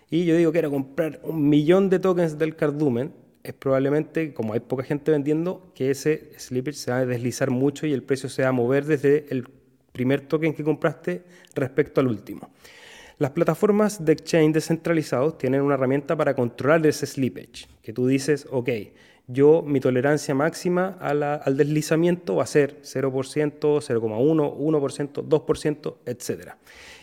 [0.10, 3.12] y yo digo quiero comprar un millón de tokens del cardumen,
[3.44, 7.88] es probablemente, como hay poca gente vendiendo, que ese slippage se va a deslizar mucho
[7.88, 9.48] y el precio se va a mover desde el
[9.92, 11.24] primer token que compraste
[11.56, 12.50] respecto al último.
[13.18, 18.48] Las plataformas de exchange descentralizados tienen una herramienta para controlar ese slippage, que tú dices,
[18.50, 18.70] ok,
[19.28, 23.12] yo mi tolerancia máxima al deslizamiento va a ser 0%,
[23.60, 26.54] 0,1, 1%, 2%, etc.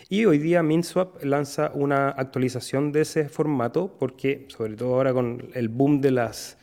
[0.09, 5.49] Y hoy día MinSwap lanza una actualización de ese formato porque, sobre todo ahora con
[5.53, 6.57] el boom de las,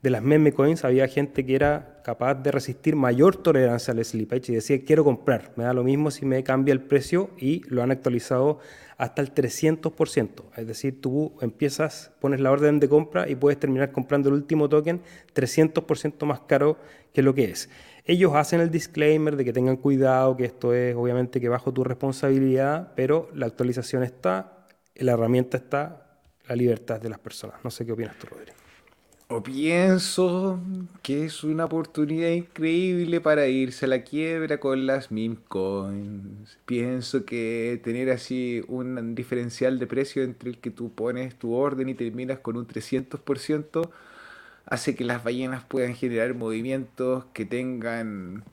[0.00, 4.52] de las meme coins, había gente que era capaz de resistir mayor tolerancia al slippage
[4.52, 7.82] y decía, quiero comprar, me da lo mismo si me cambia el precio y lo
[7.82, 8.60] han actualizado
[8.96, 10.44] hasta el 300%.
[10.56, 14.68] Es decir, tú empiezas, pones la orden de compra y puedes terminar comprando el último
[14.68, 15.02] token
[15.34, 16.78] 300% más caro
[17.12, 17.68] que lo que es.
[18.06, 21.84] Ellos hacen el disclaimer de que tengan cuidado, que esto es obviamente que bajo tu
[21.84, 27.56] responsabilidad, pero la actualización está, la herramienta está, la libertad de las personas.
[27.64, 28.52] No sé qué opinas tú, Rodrigo.
[29.28, 30.60] O pienso
[31.02, 36.58] que es una oportunidad increíble para irse a la quiebra con las meme coins.
[36.66, 41.88] Pienso que tener así un diferencial de precio entre el que tú pones tu orden
[41.88, 43.88] y terminas con un 300%
[44.74, 48.44] hace que las ballenas puedan generar movimientos que tengan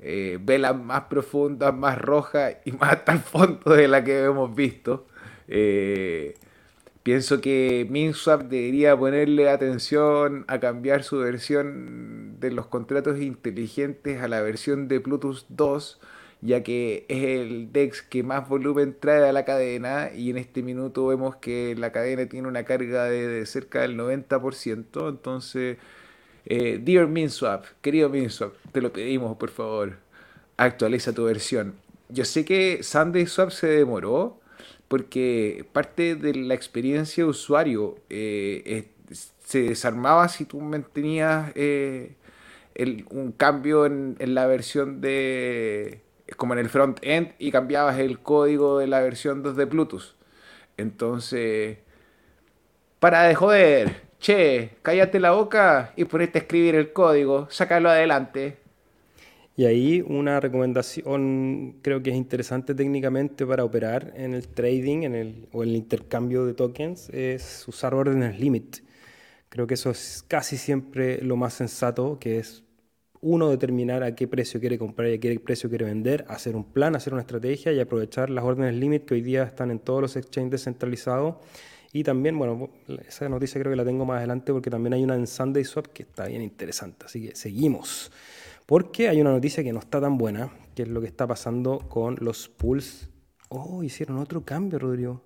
[0.00, 4.54] eh, velas más profundas, más rojas y más hasta el fondo de la que hemos
[4.54, 5.06] visto.
[5.48, 6.34] Eh,
[7.02, 14.28] pienso que MinSwap debería ponerle atención a cambiar su versión de los contratos inteligentes a
[14.28, 16.00] la versión de Plutus 2
[16.42, 20.62] ya que es el DEX que más volumen trae a la cadena y en este
[20.62, 25.78] minuto vemos que la cadena tiene una carga de, cerca del 90%, entonces,
[26.46, 29.98] eh, dear MinSwap, querido MinSwap, te lo pedimos por favor,
[30.56, 31.74] actualiza tu versión.
[32.08, 34.40] Yo sé que Sunday Swap se demoró
[34.88, 38.88] porque parte de la experiencia de usuario eh,
[39.44, 42.14] se desarmaba si tú mantenías eh,
[43.10, 46.01] un cambio en la versión de
[46.36, 50.16] como en el front-end y cambiabas el código de la versión 2 de Bluetooth.
[50.76, 51.78] Entonces,
[52.98, 58.58] para de joder, che, cállate la boca y ponete a escribir el código, sácalo adelante.
[59.54, 65.14] Y ahí una recomendación creo que es interesante técnicamente para operar en el trading en
[65.14, 68.78] el, o el intercambio de tokens es usar órdenes limit.
[69.50, 72.64] Creo que eso es casi siempre lo más sensato, que es
[73.22, 76.64] uno determinar a qué precio quiere comprar y a qué precio quiere vender, hacer un
[76.64, 80.02] plan, hacer una estrategia y aprovechar las órdenes limit que hoy día están en todos
[80.02, 81.36] los exchanges descentralizados.
[81.92, 82.70] Y también, bueno,
[83.06, 85.86] esa noticia creo que la tengo más adelante porque también hay una en Sunday Swap
[85.86, 87.06] que está bien interesante.
[87.06, 88.10] Así que seguimos.
[88.66, 91.78] Porque hay una noticia que no está tan buena, que es lo que está pasando
[91.78, 93.08] con los pools.
[93.50, 95.22] Oh, hicieron otro cambio, Rodrigo.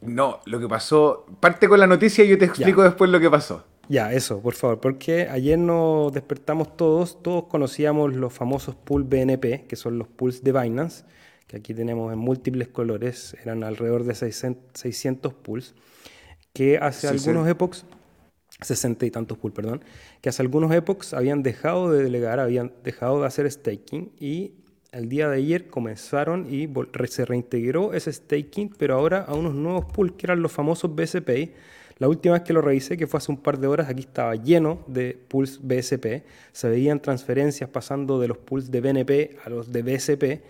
[0.00, 1.24] No, lo que pasó.
[1.38, 3.64] Parte con la noticia y yo te explico después lo que pasó.
[3.88, 9.64] Ya, eso, por favor, porque ayer nos despertamos todos, todos conocíamos los famosos pools BNP,
[9.66, 11.04] que son los pools de Binance,
[11.46, 15.74] que aquí tenemos en múltiples colores, eran alrededor de 600 pools,
[16.52, 17.86] que hace algunos epochs
[18.60, 19.82] 60 y tantos pools, perdón,
[20.20, 24.54] que hace algunos epochs habían dejado de delegar, habían dejado de hacer staking y
[24.90, 26.68] el día de ayer comenzaron y
[27.08, 31.54] se reintegró ese staking, pero ahora a unos nuevos pools que eran los famosos BSP.
[31.98, 34.36] La última vez que lo revisé, que fue hace un par de horas, aquí estaba
[34.36, 36.22] lleno de pools BSP.
[36.52, 40.42] Se veían transferencias pasando de los pools de BNP a los de BSP,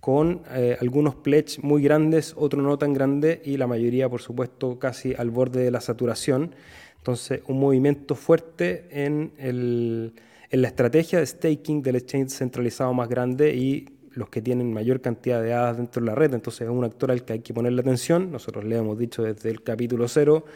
[0.00, 4.78] con eh, algunos pledges muy grandes, otros no tan grandes y la mayoría, por supuesto,
[4.78, 6.54] casi al borde de la saturación.
[6.98, 10.14] Entonces, un movimiento fuerte en, el,
[10.50, 15.02] en la estrategia de staking del exchange centralizado más grande y los que tienen mayor
[15.02, 16.32] cantidad de hadas dentro de la red.
[16.32, 18.32] Entonces, es un actor al que hay que ponerle atención.
[18.32, 20.46] Nosotros le hemos dicho desde el capítulo cero,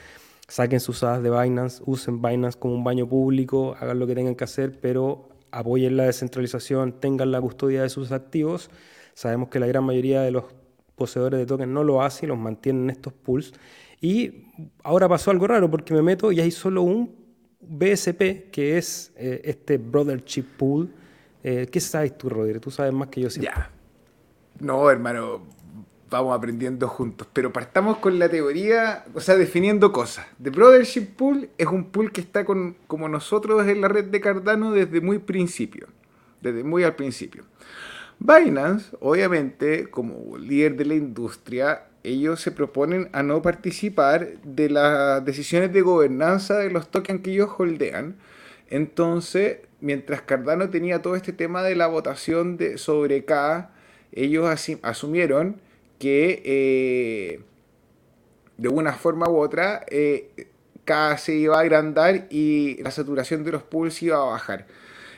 [0.50, 4.34] saquen sus hadas de Binance, usen Binance como un baño público, hagan lo que tengan
[4.34, 8.68] que hacer, pero apoyen la descentralización, tengan la custodia de sus activos.
[9.14, 10.44] Sabemos que la gran mayoría de los
[10.96, 13.52] poseedores de tokens no lo hacen los mantienen en estos pools.
[14.00, 14.46] Y
[14.82, 17.14] ahora pasó algo raro porque me meto y hay solo un
[17.60, 20.90] BSP que es eh, este Brother Chip Pool.
[21.44, 22.60] Eh, ¿Qué sabes tú, Rodríguez?
[22.60, 23.54] Tú sabes más que yo siempre.
[23.54, 23.70] Ya.
[24.58, 25.42] No, hermano,
[26.10, 27.26] vamos aprendiendo juntos.
[27.32, 30.26] Pero partamos con la teoría, o sea, definiendo cosas.
[30.42, 34.20] The Brothership Pool es un pool que está con, como nosotros en la red de
[34.20, 35.86] Cardano desde muy principio.
[36.42, 37.44] Desde muy al principio.
[38.18, 45.24] Binance, obviamente, como líder de la industria, ellos se proponen a no participar de las
[45.24, 48.16] decisiones de gobernanza de los tokens que ellos holdean.
[48.68, 53.70] Entonces, mientras Cardano tenía todo este tema de la votación de, sobre K,
[54.12, 54.48] ellos
[54.82, 55.60] asumieron
[56.00, 57.40] que eh,
[58.56, 60.48] de una forma u otra eh,
[60.84, 64.66] K se iba a agrandar y la saturación de los pools iba a bajar.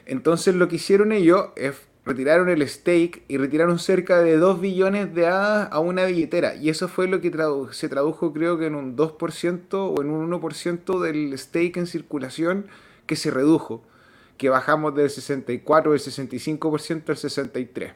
[0.04, 5.14] Entonces lo que hicieron ellos es retiraron el stake y retiraron cerca de 2 billones
[5.14, 6.56] de hadas a una billetera.
[6.56, 7.30] Y eso fue lo que
[7.70, 12.66] se tradujo creo que en un 2% o en un 1% del stake en circulación
[13.06, 13.84] que se redujo,
[14.36, 17.94] que bajamos del 64, del 65% al 63%.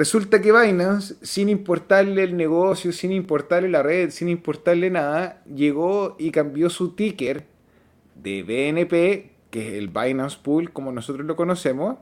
[0.00, 6.16] Resulta que Binance, sin importarle el negocio, sin importarle la red, sin importarle nada, llegó
[6.18, 7.44] y cambió su ticker
[8.14, 11.98] de BNP, que es el Binance Pool como nosotros lo conocemos,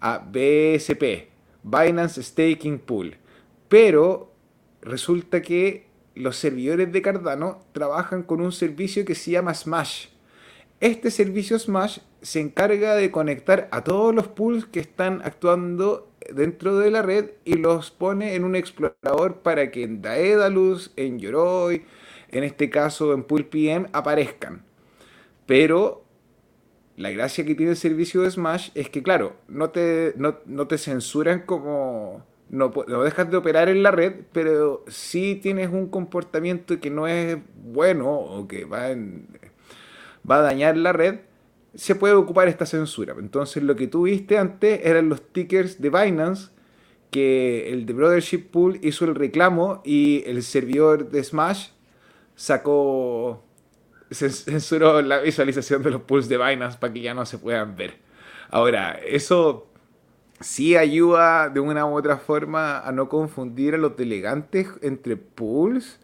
[0.00, 1.30] a BSP,
[1.62, 3.16] Binance Staking Pool.
[3.70, 4.34] Pero
[4.82, 10.08] resulta que los servidores de Cardano trabajan con un servicio que se llama Smash.
[10.78, 16.78] Este servicio Smash se encarga de conectar a todos los pools que están actuando dentro
[16.78, 21.84] de la red y los pone en un explorador para que en Daedalus, en Yoroi,
[22.30, 24.62] en este caso en Pool PM, aparezcan.
[25.46, 26.04] Pero
[26.96, 30.78] la gracia que tiene el servicio de Smash es que, claro, no te, no, te
[30.78, 32.24] censuran como...
[32.50, 37.06] No, no, dejas de operar en la red, pero si tienes un comportamiento que no
[37.06, 38.88] es bueno o que va,
[40.28, 41.20] va a dañar la red,
[41.74, 43.14] se puede ocupar esta censura.
[43.18, 46.50] Entonces lo que tú viste antes eran los tickers de Binance,
[47.10, 51.68] que el de Brothership Pool hizo el reclamo y el servidor de Smash
[52.36, 53.44] sacó
[54.12, 57.98] censuró la visualización de los pools de Binance para que ya no se puedan ver.
[58.50, 59.68] Ahora, eso
[60.40, 65.99] sí ayuda de una u otra forma a no confundir a los delegantes entre pools,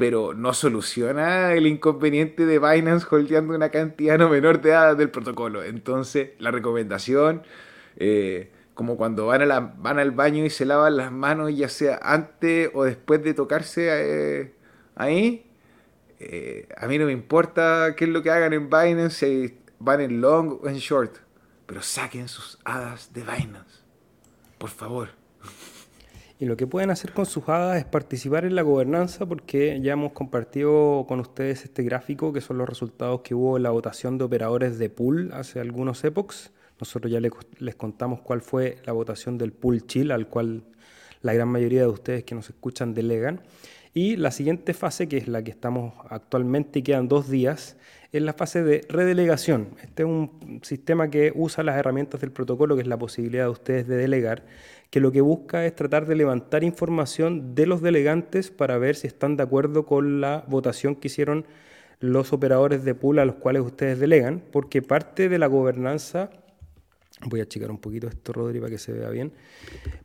[0.00, 5.10] pero no soluciona el inconveniente de Binance holdeando una cantidad no menor de datos del
[5.10, 5.62] protocolo.
[5.62, 7.42] Entonces, la recomendación,
[7.98, 11.68] eh, como cuando van, a la, van al baño y se lavan las manos, ya
[11.68, 14.54] sea antes o después de tocarse eh,
[14.94, 15.44] ahí,
[16.18, 20.00] eh, a mí no me importa qué es lo que hagan en Binance, si van
[20.00, 21.14] en long o en short,
[21.66, 23.82] pero saquen sus hadas de Binance,
[24.56, 25.19] por favor.
[26.40, 29.92] Y lo que pueden hacer con sus hadas es participar en la gobernanza porque ya
[29.92, 34.16] hemos compartido con ustedes este gráfico que son los resultados que hubo en la votación
[34.16, 36.50] de operadores de pool hace algunos epochs.
[36.80, 40.62] Nosotros ya les, contamos cuál fue la votación del pool chill al cual
[41.20, 43.42] la gran mayoría de ustedes que nos escuchan delegan.
[43.92, 47.76] Y la siguiente fase, que es la que estamos actualmente y quedan dos días,
[48.12, 49.68] es la fase de redelegación.
[49.82, 53.50] Este es un sistema que usa las herramientas del protocolo, que es la posibilidad de
[53.50, 54.44] ustedes de delegar,
[54.90, 59.06] que lo que busca es tratar de levantar información de los delegantes para ver si
[59.06, 61.46] están de acuerdo con la votación que hicieron
[62.00, 66.30] los operadores de pool a los cuales ustedes delegan, porque parte de la gobernanza
[67.26, 69.32] Voy a achicar un poquito esto, Rodri, para que se vea bien.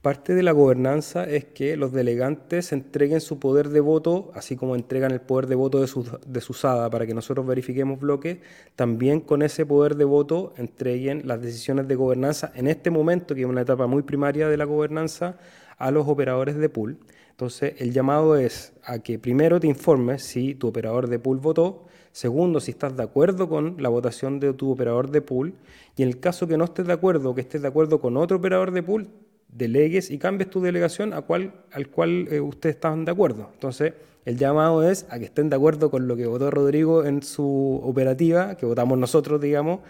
[0.01, 4.75] Parte de la gobernanza es que los delegantes entreguen su poder de voto, así como
[4.75, 8.39] entregan el poder de voto de su, de su SADA para que nosotros verifiquemos bloques,
[8.75, 13.41] también con ese poder de voto entreguen las decisiones de gobernanza en este momento, que
[13.41, 15.37] es una etapa muy primaria de la gobernanza,
[15.77, 16.97] a los operadores de pool.
[17.31, 21.85] Entonces, el llamado es a que primero te informes si tu operador de pool votó,
[22.15, 25.53] Segundo, si estás de acuerdo con la votación de tu operador de pool.
[25.97, 28.15] Y en el caso que no estés de acuerdo o que estés de acuerdo con
[28.15, 29.09] otro operador de pool,
[29.49, 33.49] delegues y cambies tu delegación a cual, al cual eh, ustedes están de acuerdo.
[33.55, 37.21] Entonces, el llamado es a que estén de acuerdo con lo que votó Rodrigo en
[37.21, 39.81] su operativa, que votamos nosotros, digamos,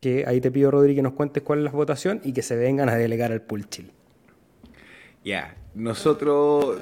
[0.00, 2.54] que ahí te pido, Rodrigo, que nos cuentes cuál es la votación y que se
[2.54, 3.90] vengan a delegar al pool chill.
[5.24, 6.78] Ya, nosotros,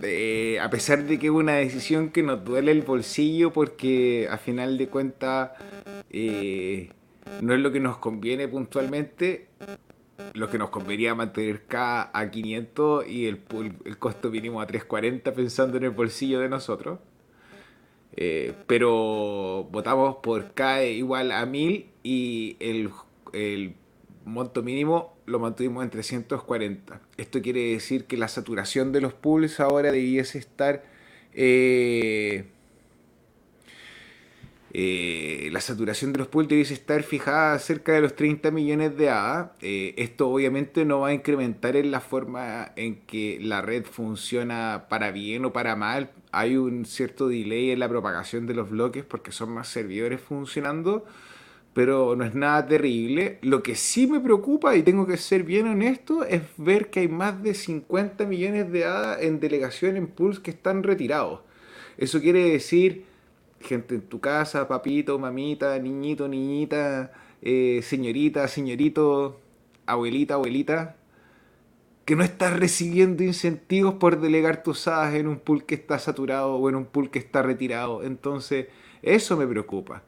[0.00, 4.38] eh, a pesar de que es una decisión que nos duele el bolsillo, porque a
[4.38, 5.50] final de cuentas
[6.10, 6.90] eh,
[7.40, 9.48] no es lo que nos conviene puntualmente,
[10.34, 13.40] lo que nos convenía mantener K a 500 y el,
[13.84, 17.00] el costo mínimo a 340 pensando en el bolsillo de nosotros.
[18.16, 22.90] Eh, pero votamos por K igual a 1000 y el,
[23.32, 23.74] el
[24.32, 27.00] monto mínimo lo mantuvimos en 340.
[27.16, 30.84] Esto quiere decir que la saturación de los pools ahora debiese estar...
[31.34, 32.46] Eh,
[34.74, 39.08] eh, la saturación de los pools debiese estar fijada cerca de los 30 millones de
[39.08, 39.54] ADA.
[39.60, 44.86] Eh, esto obviamente no va a incrementar en la forma en que la red funciona
[44.90, 46.10] para bien o para mal.
[46.32, 51.06] Hay un cierto delay en la propagación de los bloques porque son más servidores funcionando
[51.78, 53.38] pero no es nada terrible.
[53.40, 57.08] Lo que sí me preocupa, y tengo que ser bien honesto, es ver que hay
[57.08, 61.42] más de 50 millones de hadas en delegación en Pulse que están retirados.
[61.96, 63.04] Eso quiere decir
[63.60, 67.12] gente en tu casa, papito, mamita, niñito, niñita,
[67.42, 69.38] eh, señorita, señorito,
[69.86, 70.96] abuelita, abuelita,
[72.04, 76.56] que no estás recibiendo incentivos por delegar tus hadas en un pool que está saturado
[76.56, 78.02] o en un pool que está retirado.
[78.02, 78.66] Entonces,
[79.00, 80.02] eso me preocupa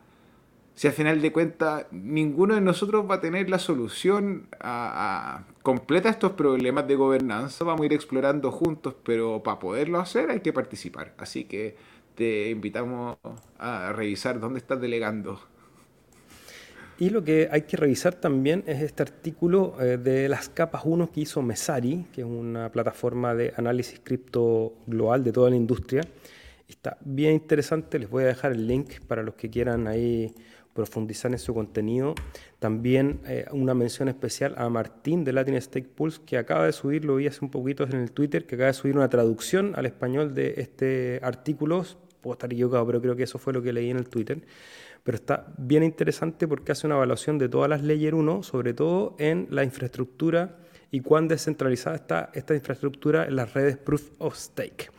[0.80, 6.08] si al final de cuentas ninguno de nosotros va a tener la solución a, completa
[6.08, 10.54] estos problemas de gobernanza, vamos a ir explorando juntos, pero para poderlo hacer hay que
[10.54, 11.12] participar.
[11.18, 11.76] Así que
[12.14, 13.18] te invitamos
[13.58, 15.38] a revisar dónde estás delegando.
[16.98, 21.12] Y lo que hay que revisar también es este artículo eh, de las capas 1
[21.12, 26.00] que hizo Mesari, que es una plataforma de análisis cripto global de toda la industria.
[26.66, 30.32] Está bien interesante, les voy a dejar el link para los que quieran ahí
[30.74, 32.14] profundizar en su contenido.
[32.58, 37.04] También eh, una mención especial a Martín de Latin Stake Pulse, que acaba de subir,
[37.04, 39.86] lo vi hace un poquito en el Twitter, que acaba de subir una traducción al
[39.86, 41.84] español de este artículo.
[42.20, 44.42] Puedo estar equivocado, pero creo que eso fue lo que leí en el Twitter.
[45.02, 49.16] Pero está bien interesante porque hace una evaluación de todas las leyes 1, sobre todo
[49.18, 50.58] en la infraestructura
[50.90, 54.90] y cuán descentralizada está esta infraestructura en las redes Proof of Stake.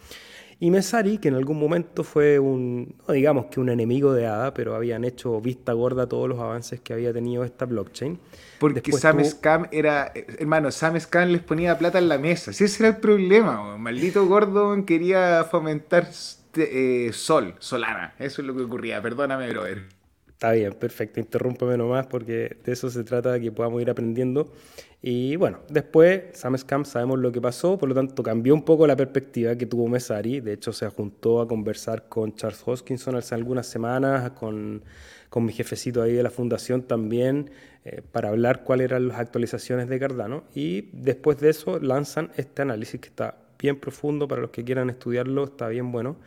[0.64, 4.53] Y Mesari, que en algún momento fue un, no digamos que un enemigo de ADA,
[4.53, 8.20] pero habían hecho vista gorda todos los avances que había tenido esta blockchain.
[8.59, 12.51] Porque Sam Scam era, hermano, Sam Scam les ponía plata en la mesa.
[12.51, 16.07] ese era el problema, maldito gordo quería fomentar
[16.53, 18.14] eh, sol, solana.
[18.20, 20.01] Eso es lo que ocurría, perdóname, brother.
[20.42, 24.52] Está bien, perfecto, interrúmpeme nomás porque de eso se trata, de que podamos ir aprendiendo.
[25.00, 28.96] Y bueno, después Scam sabemos lo que pasó, por lo tanto cambió un poco la
[28.96, 30.39] perspectiva que tuvo Mesari.
[30.39, 34.84] De hecho, se juntó a conversar con Charles Hoskinson hace algunas semanas, con,
[35.30, 37.52] con mi jefecito ahí de la fundación también,
[37.86, 40.46] eh, para hablar cuáles eran las actualizaciones de Cardano.
[40.56, 44.89] Y después de eso lanzan este análisis que está bien profundo para los que quieran
[44.89, 46.18] estudiarlo, está bien bueno.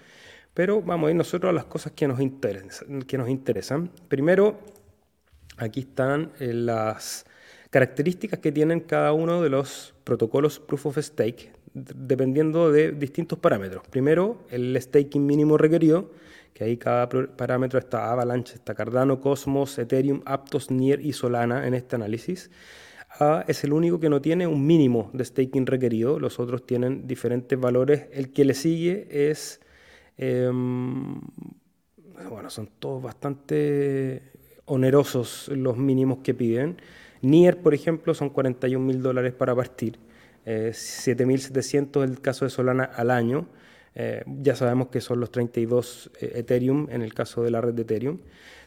[0.55, 3.91] Pero vamos a ir nosotros a las cosas que nos interesan.
[4.09, 4.61] Primero,
[5.57, 7.27] aquí están eh, las
[7.71, 13.83] características que tienen cada uno de los protocolos Proof of Stake, dependiendo de distintos parámetros.
[13.89, 16.13] Primero, el staking mínimo requerido,
[16.53, 21.75] que ahí cada parámetro está Avalanche, está Cardano, Cosmos, Ethereum, Aptos, Nier y Solana en
[21.75, 22.49] este análisis.
[23.49, 27.59] es el único que no tiene un mínimo de staking requerido, los otros tienen diferentes
[27.59, 28.07] valores.
[28.13, 29.61] El que le sigue es,
[30.17, 31.21] em,
[32.31, 34.23] bueno, son todos bastante
[34.67, 36.77] onerosos los mínimos que piden.
[37.23, 39.99] Nier, por ejemplo, son 41 mil dólares para partir,
[40.45, 43.47] eh, 7.700 el caso de Solana al año.
[43.95, 47.75] Eh, ya sabemos que son los 32 eh, Ethereum en el caso de la red
[47.75, 48.19] de Ethereum.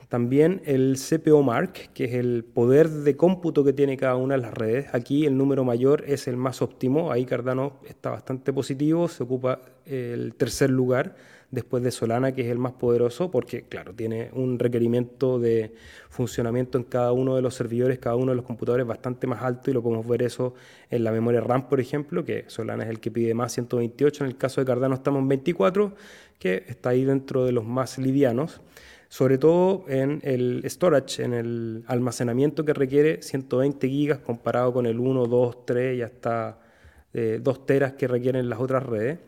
[0.09, 4.41] También el CPO Mark, que es el poder de cómputo que tiene cada una de
[4.41, 4.87] las redes.
[4.93, 7.11] Aquí el número mayor es el más óptimo.
[7.11, 11.15] Ahí Cardano está bastante positivo, se ocupa el tercer lugar
[11.51, 15.73] después de Solana, que es el más poderoso, porque, claro, tiene un requerimiento de
[16.09, 19.71] funcionamiento en cada uno de los servidores, cada uno de los computadores bastante más alto,
[19.71, 20.53] y lo podemos ver eso
[20.89, 24.29] en la memoria RAM, por ejemplo, que Solana es el que pide más 128, en
[24.31, 25.93] el caso de Cardano estamos en 24,
[26.39, 28.61] que está ahí dentro de los más livianos
[29.09, 34.99] sobre todo en el storage, en el almacenamiento que requiere 120 gigas comparado con el
[34.99, 36.59] 1, 2, 3 y hasta
[37.13, 39.19] 2 eh, teras que requieren las otras redes.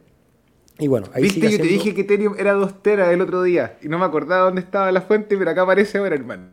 [0.79, 3.77] Y bueno, ahí Viste, yo te dije que Ethereum era 2 teras el otro día
[3.81, 6.51] y no me acordaba dónde estaba la fuente, pero acá aparece ahora, hermano.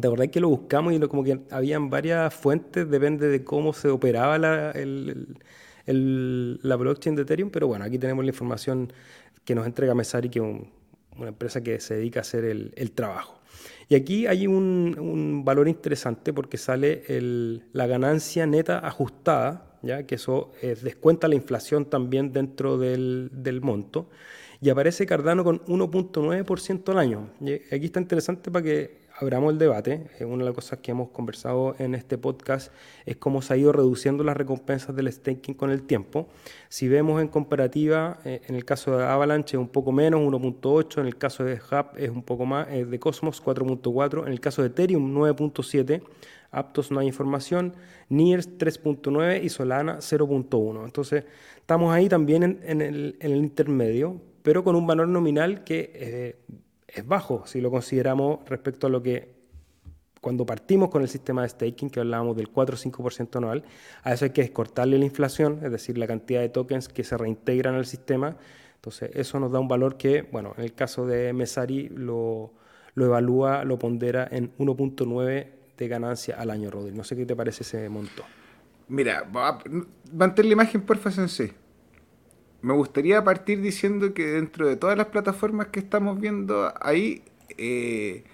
[0.00, 3.88] ¿Te acordás que lo buscamos y como que habían varias fuentes, depende de cómo se
[3.88, 4.72] operaba la,
[5.86, 7.50] la blockchain de Ethereum?
[7.50, 8.92] Pero bueno, aquí tenemos la información
[9.44, 10.44] que nos entrega Mesari, que es
[11.16, 13.40] una empresa que se dedica a hacer el, trabajo.
[13.88, 17.02] Y aquí hay un, valor interesante porque sale
[17.72, 20.04] la ganancia neta ajustada ¿ya?
[20.04, 24.08] que eso eh, descuenta la inflación también dentro del, del monto,
[24.60, 27.30] y aparece Cardano con 1.9% al año.
[27.40, 30.08] Y aquí está interesante para que abramos el debate.
[30.18, 32.72] Eh, una de las cosas que hemos conversado en este podcast
[33.04, 36.28] es cómo se ha ido reduciendo las recompensas del staking con el tiempo.
[36.68, 41.00] Si vemos en comparativa, eh, en el caso de Avalanche es un poco menos, 1.8,
[41.00, 44.62] en el caso de Hub es un poco más, de Cosmos 4.4, en el caso
[44.62, 46.02] de Ethereum 9.7,
[46.50, 47.74] Aptos no hay información,
[48.08, 50.84] NIRS 3.9 y Solana 0.1.
[50.84, 51.24] Entonces,
[51.56, 56.36] estamos ahí también en, el, intermedio, pero con un valor nominal que eh,
[56.88, 59.36] es bajo si lo consideramos respecto a lo que
[60.20, 63.64] cuando partimos con el sistema de staking, que hablábamos del 4 o 5% anual,
[64.02, 67.16] a eso hay que cortarle la inflación, es decir, la cantidad de tokens que se
[67.16, 68.36] reintegran al sistema.
[68.74, 72.52] Entonces, eso nos da un valor que, bueno, en el caso de Mesari lo,
[72.94, 76.92] lo evalúa, lo pondera en 1.9 de ganancia al año, Rodri.
[76.94, 78.24] No sé qué te parece ese monto.
[78.88, 79.26] Mira,
[80.12, 81.52] mantén la imagen, porfa, Sensei.
[82.60, 87.22] Me gustaría partir diciendo que dentro de todas las plataformas que estamos viendo ahí,
[87.56, 88.24] eh,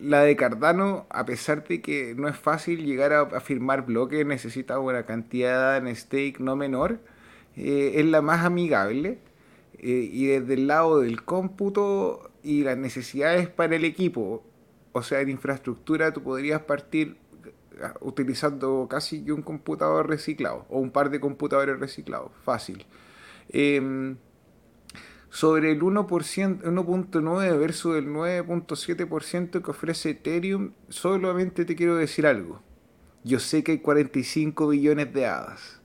[0.00, 4.78] la de Cardano, a pesar de que no es fácil llegar a, firmar bloques, necesita
[4.78, 7.00] una cantidad en stake no menor,
[7.56, 9.18] eh, es la más amigable.
[9.78, 14.44] Eh, y desde el lado del cómputo y las necesidades para el equipo,
[14.92, 17.16] o sea, en infraestructura tú podrías partir
[17.82, 22.86] ah, utilizando casi un computador reciclado o un par de computadores reciclados, fácil.
[23.48, 24.16] Em,
[25.30, 32.60] sobre el 1.9 versus el 9.7% que ofrece Ethereum, solamente te quiero decir algo.
[33.24, 35.80] Yo sé que hay 45 billones de hadas.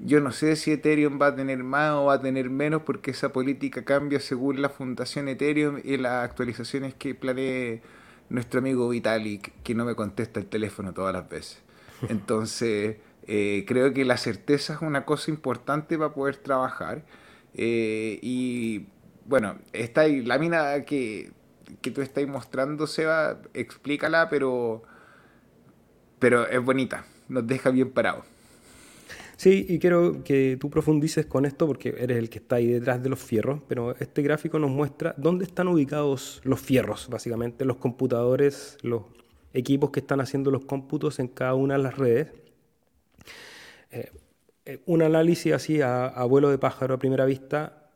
[0.00, 3.10] Yo no sé si Ethereum va a tener más o va a tener menos porque
[3.12, 7.82] esa política cambia según la fundación Ethereum y las actualizaciones que planee
[8.30, 11.62] nuestro amigo Vitalik, que no me contesta el teléfono todas las veces.
[12.08, 17.04] Entonces, eh, creo que la certeza es una cosa importante para poder trabajar.
[17.54, 18.86] Eh, y
[19.26, 21.32] bueno, esta lámina que,
[21.80, 24.82] que tú estás mostrando, Seba, explícala, pero,
[26.18, 28.24] pero es bonita, nos deja bien parados.
[29.38, 33.00] Sí, y quiero que tú profundices con esto porque eres el que está ahí detrás
[33.00, 37.76] de los fierros, pero este gráfico nos muestra dónde están ubicados los fierros, básicamente, los
[37.76, 39.02] computadores, los
[39.52, 42.32] equipos que están haciendo los cómputos en cada una de las redes.
[43.92, 44.10] Eh,
[44.64, 47.90] eh, un análisis así a, vuelo de pájaro a primera vista,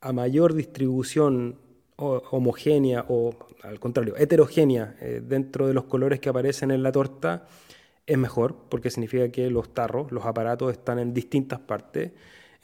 [0.00, 1.60] a mayor distribución
[1.94, 7.46] homogénea o al contrario, heterogénea eh, dentro de los colores que aparecen en la torta,
[8.08, 12.12] es mejor porque significa que los tarros, los aparatos están en distintas partes.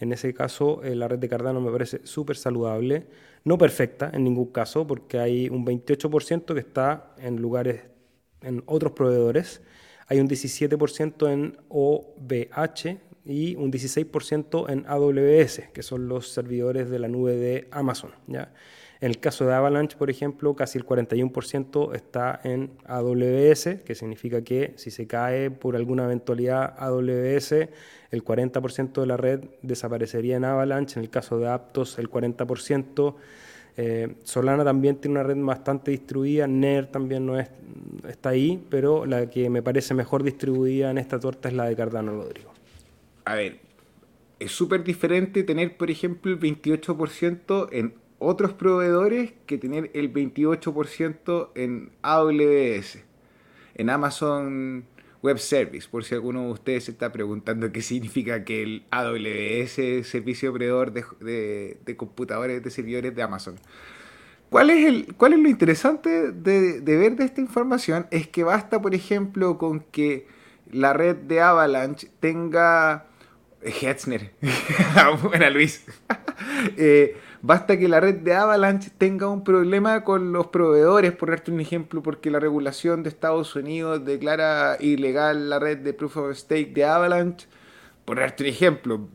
[0.01, 3.07] En ese caso, eh, la red de Cardano me parece súper saludable,
[3.45, 7.83] no perfecta en ningún caso, porque hay un 28% que está en lugares,
[8.41, 9.61] en otros proveedores,
[10.09, 16.99] hay un 17% en OVH y un 16% en AWS, que son los servidores de
[16.99, 18.13] la nube de Amazon.
[18.27, 18.53] ¿ya?
[19.01, 24.43] En el caso de Avalanche, por ejemplo, casi el 41% está en AWS, que significa
[24.43, 27.53] que si se cae por alguna eventualidad AWS,
[28.11, 30.99] el 40% de la red desaparecería en Avalanche.
[30.99, 33.15] En el caso de Aptos, el 40%.
[33.77, 37.49] Eh, Solana también tiene una red bastante distribuida, NER también no es,
[38.09, 41.75] está ahí, pero la que me parece mejor distribuida en esta torta es la de
[41.75, 42.53] Cardano, Rodrigo.
[43.25, 43.59] A ver,
[44.39, 51.51] es súper diferente tener, por ejemplo, el 28% en otros proveedores que tener el 28%
[51.55, 52.99] en AWS,
[53.77, 54.85] en Amazon
[55.25, 60.07] Web Service, por si alguno de ustedes se está preguntando qué significa que el AWS,
[60.07, 63.57] servicio proveedor de, de, computadores, de servidores de Amazon.
[64.51, 68.07] ¿Cuál es, el, cuál es lo interesante de, de, ver de esta información?
[68.11, 70.27] Es que basta, por ejemplo, con que
[70.71, 73.07] la red de Avalanche tenga...
[73.63, 74.33] Hetzner.
[75.23, 75.87] Buena Luis.
[76.77, 77.17] eh,
[77.47, 81.61] Basta que la red de Avalanche tenga un problema con los proveedores, por darte un
[81.61, 86.73] ejemplo, porque la regulación de Estados Unidos declara ilegal la red de Proof of Stake
[86.73, 87.47] de Avalanche,
[88.07, 89.09] por darte un ejemplo,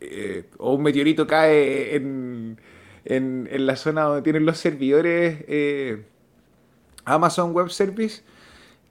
[0.00, 2.56] eh, o un meteorito cae en,
[3.04, 6.06] la zona donde tienen los servidores eh,
[7.04, 8.22] Amazon Web Service,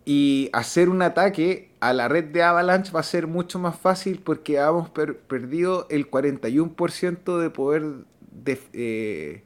[0.05, 4.21] y hacer un ataque a la red de Avalanche va a ser mucho más fácil
[4.23, 8.05] porque hemos perdido el 41% de poder
[8.45, 9.43] eh,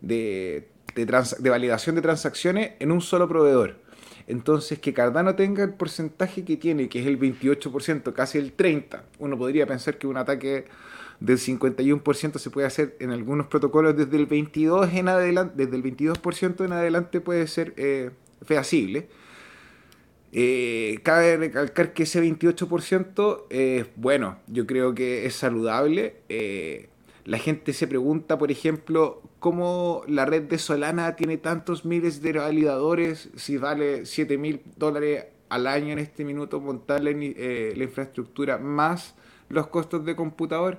[0.00, 3.78] de, de, validación de transacciones en un solo proveedor.
[4.26, 9.00] Entonces, que Cardano tenga el porcentaje que tiene, que es el 28%, casi el 30%,
[9.18, 10.66] uno podría pensar que un ataque
[11.18, 15.82] del 51% se puede hacer en algunos protocolos desde el 22% en adelante, desde el
[15.82, 18.10] 22% en adelante puede ser eh,
[18.42, 19.08] feasible.
[20.32, 26.16] Eh, cabe recalcar que ese 28%, eh, bueno, yo creo que es saludable.
[26.28, 26.88] Eh,
[27.24, 32.32] la gente se pregunta, por ejemplo, cómo la red de Solana tiene tantos miles de
[32.32, 38.58] validadores si vale 7 mil dólares al año en este minuto montarle eh, la infraestructura
[38.58, 39.14] más
[39.48, 40.78] los costos de computador.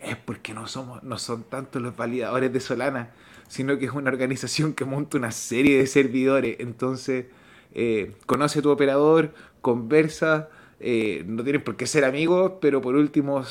[0.00, 3.10] Es porque no, somos, no son tantos los validadores de Solana,
[3.48, 6.56] sino que es una organización que monta una serie de servidores.
[6.60, 7.26] Entonces,
[7.74, 10.48] eh, conoce tu operador, conversa,
[10.80, 13.44] eh, no tienen por qué ser amigos, pero por último,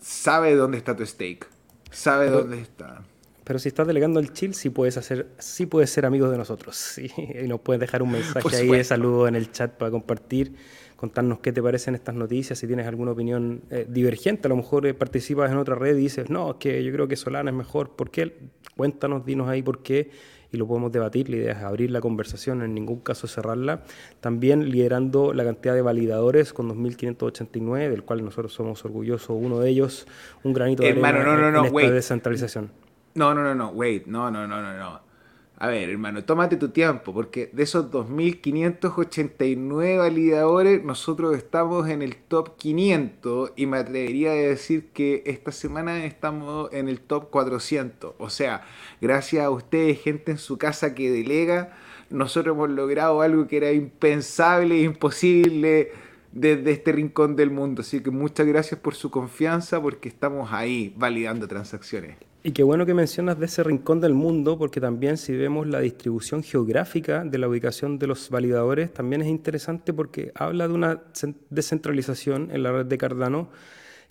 [0.00, 1.46] sabe dónde está tu stake
[1.90, 3.02] sabe dónde está.
[3.44, 6.76] Pero si estás delegando el chill, sí puedes hacer, sí puedes ser amigo de nosotros.
[6.98, 10.54] Sí, y nos puedes dejar un mensaje ahí de saludo en el chat para compartir,
[10.96, 14.86] contarnos qué te parecen estas noticias, si tienes alguna opinión eh, divergente, a lo mejor
[14.86, 17.56] eh, participas en otra red y dices, no, es que yo creo que Solana es
[17.56, 18.36] mejor, ¿por qué?
[18.76, 20.10] Cuéntanos, dinos ahí por qué
[20.52, 21.28] y lo podemos debatir.
[21.28, 23.82] La idea es abrir la conversación, en ningún caso cerrarla.
[24.20, 29.70] También liderando la cantidad de validadores con 2.589, del cual nosotros somos orgullosos, uno de
[29.70, 30.06] ellos,
[30.44, 32.70] un granito de Hermano, no, no, no, en esta descentralización.
[33.14, 35.07] No, no, no, no, wait, no, no, no, no, no.
[35.60, 42.14] A ver, hermano, tómate tu tiempo, porque de esos 2.589 validadores, nosotros estamos en el
[42.14, 48.14] top 500 y me atrevería a decir que esta semana estamos en el top 400.
[48.18, 48.62] O sea,
[49.00, 51.76] gracias a ustedes, gente en su casa que delega,
[52.08, 55.90] nosotros hemos logrado algo que era impensable, imposible
[56.32, 57.82] desde este rincón del mundo.
[57.82, 62.16] Así que muchas gracias por su confianza, porque estamos ahí validando transacciones.
[62.44, 65.80] Y qué bueno que mencionas de ese rincón del mundo, porque también si vemos la
[65.80, 71.02] distribución geográfica de la ubicación de los validadores, también es interesante porque habla de una
[71.50, 73.50] descentralización en la red de Cardano,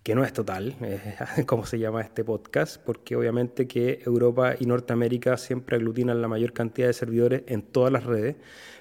[0.03, 0.75] que no es total,
[1.45, 6.51] como se llama este podcast, porque obviamente que Europa y Norteamérica siempre aglutinan la mayor
[6.51, 8.35] cantidad de servidores en todas las redes,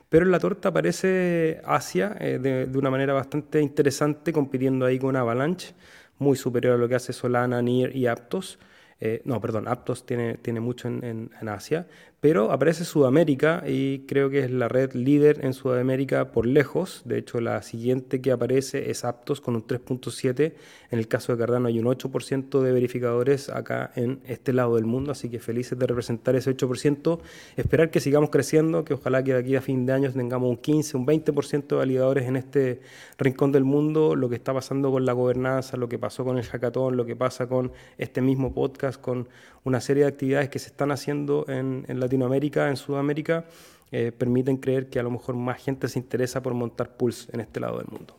[0.09, 5.17] pero en la torta aparece Asia eh, de, una manera bastante interesante, compitiendo ahí con
[5.17, 5.75] Avalanche,
[6.19, 8.59] muy superior a lo que hace Solana, Nier y Aptos.
[9.01, 11.87] Eh, no, perdón, Aptos tiene, mucho en, Asia,
[12.21, 17.03] pero aparece Sudamérica y creo que es la red líder en Sudamérica por lejos.
[17.05, 20.55] De hecho, la siguiente que aparece es Aptos con un 3.7.
[20.91, 24.87] En el caso de Cardano hay un 8% de verificadores acá en este lado del
[24.87, 27.21] mundo, así que felices de representar ese 8%.
[27.57, 30.57] Esperar que sigamos creciendo, que ojalá que de aquí a fin de año tengamos un
[30.57, 32.81] 15, un 20% de validadores en este
[33.19, 34.17] rincón del mundo.
[34.17, 37.15] Lo que está pasando con la gobernanza, lo que pasó con el hackathon, lo que
[37.15, 39.29] pasa con este mismo podcast, con
[39.67, 43.45] una serie de actividades que se están haciendo en, Latinoamérica, en Sudamérica,
[43.93, 47.41] eh, permiten creer que a lo mejor más gente se interesa por montar Pulse en
[47.41, 48.17] este lado del mundo.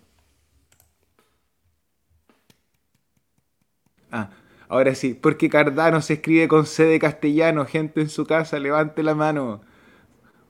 [4.11, 4.29] Ah,
[4.69, 9.03] ahora sí, porque Cardano se escribe con C de castellano, gente en su casa, levante
[9.03, 9.61] la mano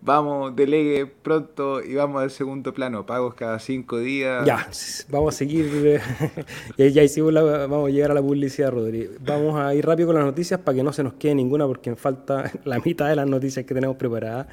[0.01, 4.45] vamos, delegue pronto y vamos al segundo plano, pagos cada cinco días.
[4.45, 4.69] Ya,
[5.09, 6.01] vamos a seguir,
[6.77, 9.09] ya, ya, hicimos la, vamos a llegar a la publicidad, Rodri.
[9.19, 11.95] Vamos a ir rápido con las noticias para que no se nos quede ninguna, porque
[11.95, 14.47] falta la mitad de las noticias que tenemos preparadas,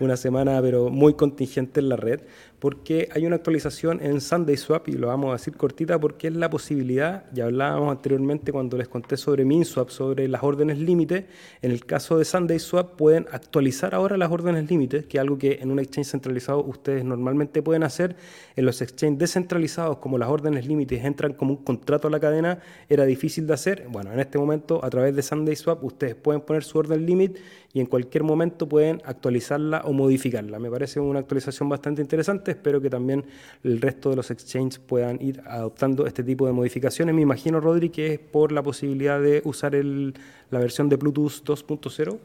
[0.00, 2.20] una semana pero muy contingente en la red.
[2.60, 6.36] porque hay una actualización en Sunday Swap y lo vamos a decir cortita porque es
[6.36, 11.26] la posibilidad, ya hablábamos anteriormente cuando les conté sobre MinSwap, sobre las órdenes límite,
[11.62, 15.38] en el caso de Sunday Swap pueden actualizar ahora las órdenes límite, que es algo
[15.38, 18.14] que en un exchange centralizado ustedes normalmente pueden hacer,
[18.56, 22.60] en los exchanges descentralizados como las órdenes límites entran como un contrato a la cadena,
[22.90, 26.42] era difícil de hacer, bueno, en este momento a través de Sunday Swap ustedes pueden
[26.42, 27.40] poner su orden límite
[27.72, 30.58] y en cualquier momento pueden actualizarla o modificarla.
[30.58, 33.24] Me parece una actualización bastante interesante, espero que también
[33.62, 37.14] el resto de los exchanges puedan ir adoptando este tipo de modificaciones.
[37.14, 40.14] Me imagino, Rodri, que es por la posibilidad de usar el,
[40.50, 42.18] la versión de Bluetooth 2.0.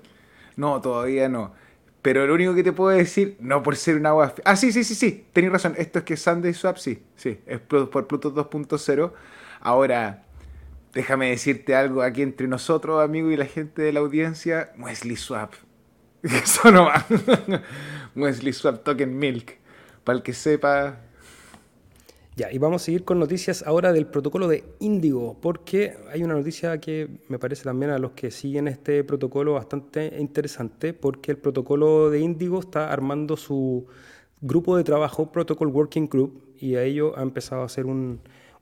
[0.57, 1.51] No, todavía no.
[2.01, 4.33] Pero lo único que te puedo decir, no por ser una web...
[4.45, 5.73] Ah, sí, sí, sí, sí, tenéis razón.
[5.77, 9.11] Esto es que Sunday Swap, sí, sí, es por Bluetooth 2.0.
[9.61, 10.24] Ahora,
[10.95, 14.73] déjame decirte algo aquí entre nosotros, amigo, y la gente de la audiencia.
[14.79, 15.53] Wesley Swap.
[16.23, 17.05] Eso no va.
[18.15, 19.59] Wesley Swap Token Milk.
[20.03, 20.99] Para el que sepa,
[22.37, 26.33] ya, y vamos a seguir con noticias ahora del protocolo de Índigo, porque hay una
[26.33, 31.37] noticia que me parece también a los que siguen este protocolo bastante interesante, porque el
[31.37, 33.87] protocolo de Índigo está armando su
[34.41, 37.85] grupo de trabajo, Protocol Working Group, y a ello ha empezado a hacer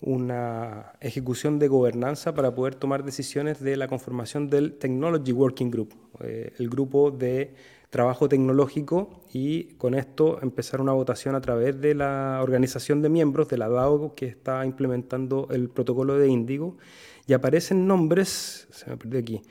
[0.04, 5.94] una ejecución de gobernanza para poder tomar decisiones de la conformación del Technology Working Group,
[6.20, 7.54] eh, el grupo de
[7.90, 13.50] trabajo tecnológico y con esto empezar una votación a través de la organización de miembros
[13.50, 16.78] de la DAO que está implementando el protocolo de Índigo.
[17.28, 19.42] Y aparecen nombres, se me perdió aquí,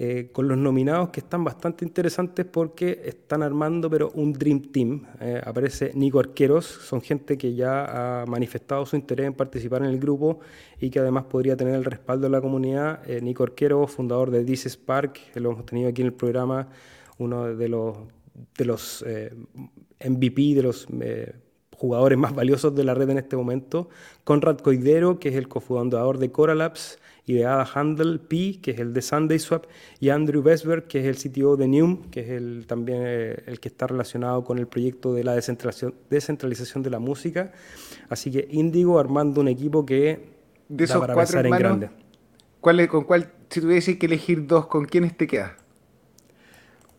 [0.00, 5.02] eh, con los nominados que están bastante interesantes porque están armando pero un Dream Team.
[5.20, 9.88] Eh, aparece Nico Arqueros, son gente que ya ha manifestado su interés en participar en
[9.88, 10.38] el grupo
[10.80, 13.00] y que además podría tener el respaldo de la comunidad.
[13.10, 16.68] Eh, Nico Arqueros, fundador de This Spark, que lo hemos tenido aquí en el programa
[17.18, 17.96] uno de los,
[18.56, 19.34] de los eh,
[20.00, 20.86] MVP, de los
[21.78, 23.88] jugadores más valiosos de la red en este momento,
[24.24, 28.78] Conrad Coidero, que es el cofundador de Coralabs, y de Ada Handel P, que es
[28.78, 29.66] el de SundaySwap,
[30.00, 33.60] y Andrew Vesberg, que es el CTO de Neum, que es el, también eh, el
[33.60, 37.52] que está relacionado con el proyecto de la descentralización, descentralización de la música.
[38.08, 40.30] Así que Indigo armando un equipo que
[40.70, 41.90] de esos para cuatro hermanos, en grande.
[42.60, 45.52] ¿cuál, con cuál, si tuviese que elegir dos, ¿con quiénes te quedas?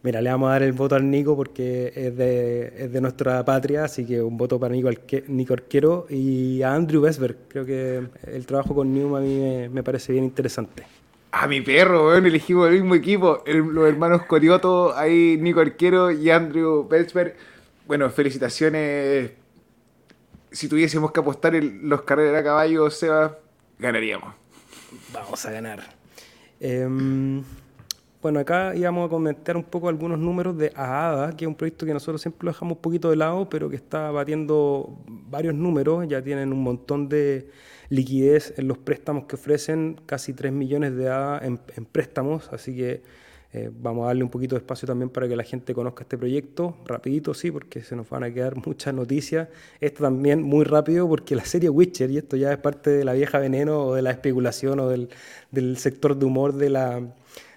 [0.02, 3.44] Mira, le vamos a dar el voto al Nico porque es de, es de nuestra
[3.44, 4.90] patria, así que un voto para Nico,
[5.28, 7.36] Nico Arquero y a Andrew Vesberg.
[7.50, 10.86] Creo que el trabajo con Newman a mí me, parece bien interesante.
[11.32, 13.44] A mi perro, weón, elegimos el mismo equipo.
[13.46, 17.36] los hermanos Corioto, ahí Nico Arquero y Andrew Vesberg.
[17.86, 19.32] Bueno, felicitaciones.
[20.50, 23.38] Si tuviésemos que apostar en los carreras a caballo, Seba,
[23.78, 24.34] ganaríamos.
[25.12, 25.84] Vamos a ganar.
[26.62, 26.88] Eh,
[28.22, 31.86] bueno, acá íbamos a comentar un poco algunos números de AADA, que es un proyecto
[31.86, 36.06] que nosotros siempre lo dejamos un poquito de lado, pero que está batiendo varios números,
[36.08, 37.50] ya tienen un montón de
[37.88, 43.02] liquidez en los préstamos que ofrecen, casi 3 millones de ADA en, préstamos, así que
[43.54, 46.18] eh, vamos a darle un poquito de espacio también para que la gente conozca este
[46.18, 49.48] proyecto, rapidito sí, porque se nos van a quedar muchas noticias,
[49.80, 53.14] esto también muy rápido porque la serie Witcher, y esto ya es parte de la
[53.14, 57.02] vieja veneno o de la especulación o del sector de humor de la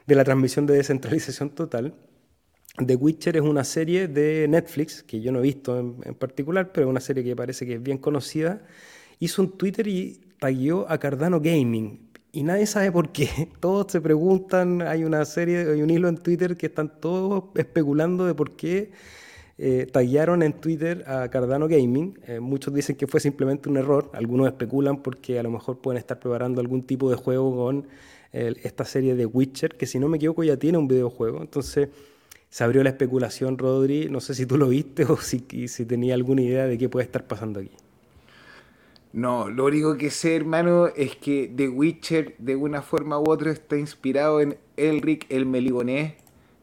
[0.07, 1.95] de la transmisión de descentralización total.
[2.77, 6.87] The Witcher es una serie de Netflix, que yo no he visto en, particular, pero
[6.87, 8.63] es una serie que parece que es bien conocida.
[9.19, 12.11] Hizo un Twitter y tagueó a Cardano Gaming.
[12.33, 13.29] Y nadie sabe por qué.
[13.61, 18.25] Todos se preguntan, hay una serie, hay un hilo en Twitter que están todos especulando
[18.25, 18.91] de por qué
[19.59, 22.19] eh, en Twitter a Cardano Gaming.
[22.27, 25.99] Eh, muchos dicen que fue simplemente un error, algunos especulan porque a lo mejor pueden
[25.99, 27.87] estar preparando algún tipo de juego con
[28.33, 31.41] esta serie de Witcher, que si no me equivoco ya tiene un videojuego.
[31.41, 31.89] Entonces
[32.49, 34.09] se abrió la especulación, Rodri.
[34.09, 37.05] No sé si tú lo viste o si, si tenía alguna idea de qué puede
[37.05, 37.71] estar pasando aquí.
[39.13, 43.51] No, lo único que sé, hermano, es que The Witcher de una forma u otra
[43.53, 46.15] está inspirado en Elric el Meligonés.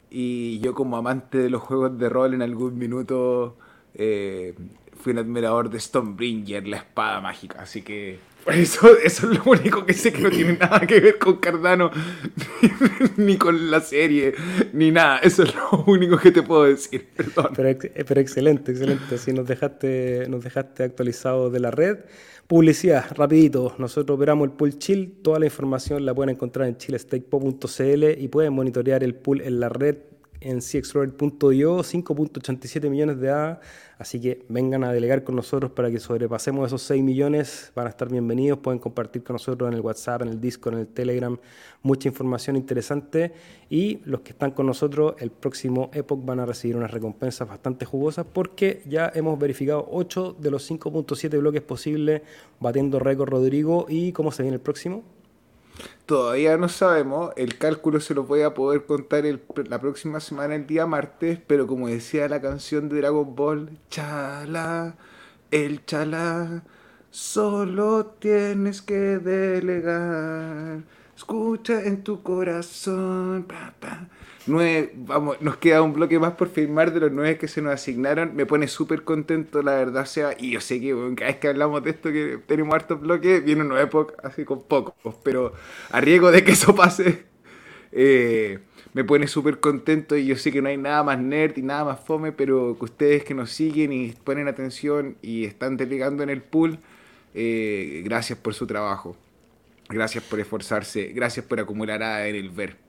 [0.09, 3.55] Y yo como amante de los juegos de rol en algún minuto
[3.93, 4.55] eh,
[4.95, 7.61] fui un admirador de Stonebringer, la espada mágica.
[7.61, 8.17] Así que
[8.53, 11.91] eso, eso es lo único que sé que no tiene nada que ver con Cardano,
[13.17, 14.33] ni con la serie,
[14.73, 15.19] ni nada.
[15.19, 17.07] Eso es lo único que te puedo decir.
[17.15, 17.53] Perdón.
[17.55, 19.17] Pero, pero excelente, excelente.
[19.17, 21.99] Si nos dejaste, nos dejaste actualizados de la red.
[22.47, 23.75] Publicidad, rapidito.
[23.77, 25.19] Nosotros operamos el pool chill.
[25.21, 29.69] Toda la información la pueden encontrar en chillestake.cl y pueden monitorear el pool en la
[29.69, 29.97] red
[30.41, 33.59] en cexplorer.io, 5.87 millones de A.
[33.97, 37.71] Así que vengan a delegar con nosotros para que sobrepasemos esos 6 millones.
[37.75, 38.59] Van a estar bienvenidos.
[38.59, 41.37] Pueden compartir con nosotros en el WhatsApp, en el Discord, en el Telegram.
[41.81, 43.33] Mucha información interesante.
[43.69, 47.85] Y los que están con nosotros, el próximo Epoch van a recibir unas recompensas bastante
[47.85, 52.21] jugosas porque ya hemos verificado 8 de los 5.7 bloques posibles,
[52.59, 53.85] batiendo récord Rodrigo.
[53.89, 55.18] ¿Y cómo se viene el próximo?
[56.05, 59.23] Todavía no sabemos, el cálculo se lo voy a poder contar
[59.67, 64.95] la próxima semana, el día martes, pero como decía la canción de Dragon Ball, chala,
[65.51, 66.63] el chala,
[67.11, 70.81] solo tienes que delegar,
[71.15, 74.07] escucha en tu corazón, pa,
[74.47, 77.73] Nueve, vamos, nos queda un bloque más por firmar de los nueve que se nos
[77.73, 78.35] asignaron.
[78.35, 81.83] Me pone súper contento, la verdad, sea, y yo sé que cada vez que hablamos
[81.83, 85.53] de esto, que tenemos hartos bloques, viene una época así con pocos, pero
[85.91, 87.25] a riesgo de que eso pase,
[87.91, 88.59] eh,
[88.93, 91.85] me pone súper contento y yo sé que no hay nada más nerd y nada
[91.85, 96.29] más fome, pero que ustedes que nos siguen y ponen atención y están delegando en
[96.29, 96.79] el pool,
[97.35, 99.15] eh, gracias por su trabajo.
[99.89, 102.88] Gracias por esforzarse, gracias por acumular A en el ver.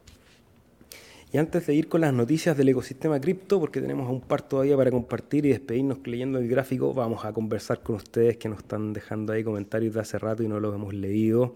[1.33, 4.77] Y antes de ir con las noticias del ecosistema cripto, porque tenemos un par todavía
[4.77, 8.93] para compartir y despedirnos leyendo el gráfico, vamos a conversar con ustedes que nos están
[8.93, 11.55] dejando ahí comentarios de hace rato y no los hemos leído.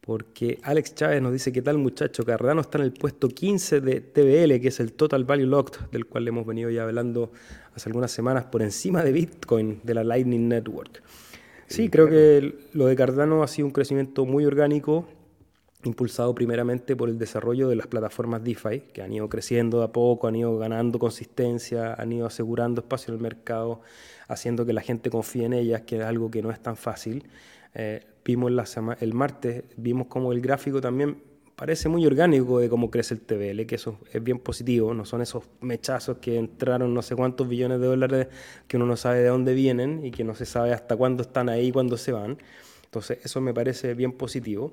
[0.00, 2.24] Porque Alex Chávez nos dice, ¿qué tal muchacho?
[2.24, 6.06] Cardano está en el puesto 15 de TBL, que es el Total Value Locked, del
[6.06, 7.30] cual hemos venido ya hablando
[7.74, 11.02] hace algunas semanas, por encima de Bitcoin, de la Lightning Network.
[11.68, 15.06] Sí, creo que lo de Cardano ha sido un crecimiento muy orgánico,
[15.86, 19.88] impulsado primeramente por el desarrollo de las plataformas DeFi, que han ido creciendo de a
[19.88, 23.80] poco, han ido ganando consistencia, han ido asegurando espacio en el mercado,
[24.28, 27.24] haciendo que la gente confíe en ellas, que es algo que no es tan fácil.
[27.74, 28.50] Eh, vimos
[29.00, 31.18] el martes, vimos como el gráfico también
[31.56, 35.22] parece muy orgánico de cómo crece el TBL, que eso es bien positivo, no son
[35.22, 38.28] esos mechazos que entraron no sé cuántos billones de dólares
[38.66, 41.48] que uno no sabe de dónde vienen y que no se sabe hasta cuándo están
[41.48, 42.38] ahí y cuándo se van.
[42.84, 44.72] Entonces eso me parece bien positivo.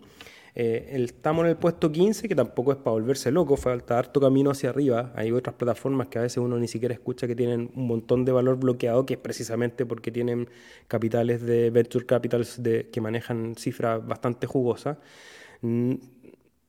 [0.56, 4.52] Eh, estamos en el puesto 15, que tampoco es para volverse loco, falta harto camino
[4.52, 5.12] hacia arriba.
[5.16, 8.32] Hay otras plataformas que a veces uno ni siquiera escucha que tienen un montón de
[8.32, 10.49] valor bloqueado, que es precisamente porque tienen
[10.88, 14.97] capitales de venture capitals que manejan cifras bastante jugosas.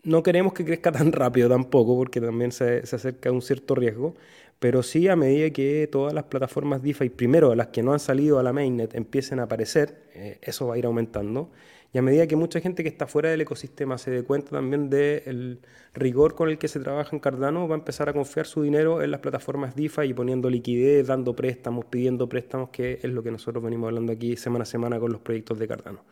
[0.05, 4.15] No queremos que crezca tan rápido tampoco, porque también se, se acerca un cierto riesgo,
[4.59, 8.39] pero sí a medida que todas las plataformas DeFi, primero las que no han salido
[8.39, 11.51] a la mainnet, empiecen a aparecer, eh, eso va a ir aumentando.
[11.95, 14.89] Y a medida que mucha gente que está fuera del ecosistema se dé cuenta también
[14.89, 15.61] del
[15.93, 19.03] rigor con el que se trabaja en Cardano, va a empezar a confiar su dinero
[19.03, 23.31] en las plataformas DeFi y poniendo liquidez, dando préstamos, pidiendo préstamos, que es lo que
[23.31, 26.03] nosotros venimos hablando aquí semana a semana con los proyectos de Cardano.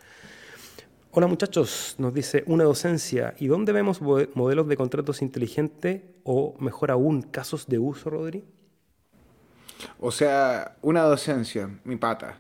[1.12, 3.35] Hola muchachos, nos dice una docencia.
[3.39, 8.45] ¿Y dónde vemos modelos de contratos inteligentes o mejor aún casos de uso, Rodri?
[9.99, 12.39] O sea, una docencia, mi pata.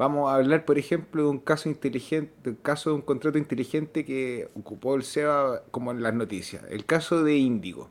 [0.00, 5.02] Vamos a hablar, por ejemplo, de un caso de un contrato inteligente que ocupó el
[5.02, 6.64] SEBA como en las noticias.
[6.70, 7.90] El caso de Índigo.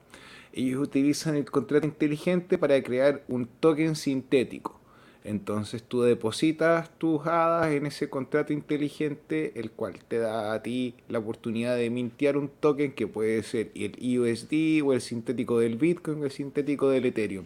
[0.51, 4.79] Ellos utilizan el contrato inteligente para crear un token sintético.
[5.23, 10.95] Entonces tú depositas tus hadas en ese contrato inteligente, el cual te da a ti
[11.09, 15.75] la oportunidad de mintear un token que puede ser el USD o el sintético del
[15.75, 17.45] Bitcoin o el sintético del Ethereum.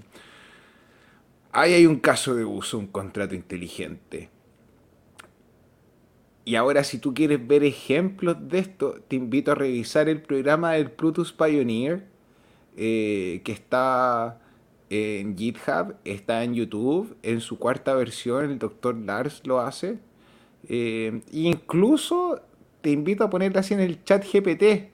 [1.52, 4.30] Ahí hay un caso de uso, un contrato inteligente.
[6.46, 10.74] Y ahora si tú quieres ver ejemplos de esto, te invito a revisar el programa
[10.74, 12.06] del Plutus Pioneer,
[12.76, 14.40] eh, que está
[14.90, 20.00] en GitHub, está en YouTube, en su cuarta versión el doctor Lars lo hace.
[20.68, 22.42] Eh, incluso
[22.82, 24.93] te invito a ponerle así en el chat GPT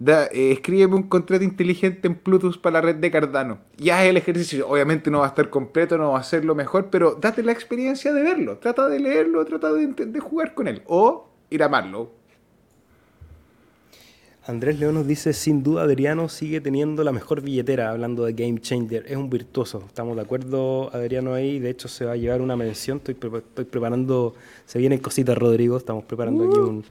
[0.00, 3.58] da, eh, escríbeme un contrato inteligente en Plutus para la red de Cardano.
[3.76, 4.66] Y haz el ejercicio.
[4.68, 7.52] Obviamente no va a estar completo, no va a ser lo mejor, pero date la
[7.52, 8.58] experiencia de verlo.
[8.58, 10.82] Trata de leerlo, trata de, de jugar con él.
[10.86, 12.19] O ir a amarlo.
[14.50, 18.60] Andrés León nos dice, sin duda Adriano sigue teniendo la mejor billetera, hablando de Game
[18.60, 22.40] Changer, es un virtuoso, estamos de acuerdo Adriano ahí, de hecho se va a llevar
[22.40, 24.34] una mención, estoy, estoy preparando,
[24.66, 26.84] se vienen cositas Rodrigo, estamos preparando aquí un,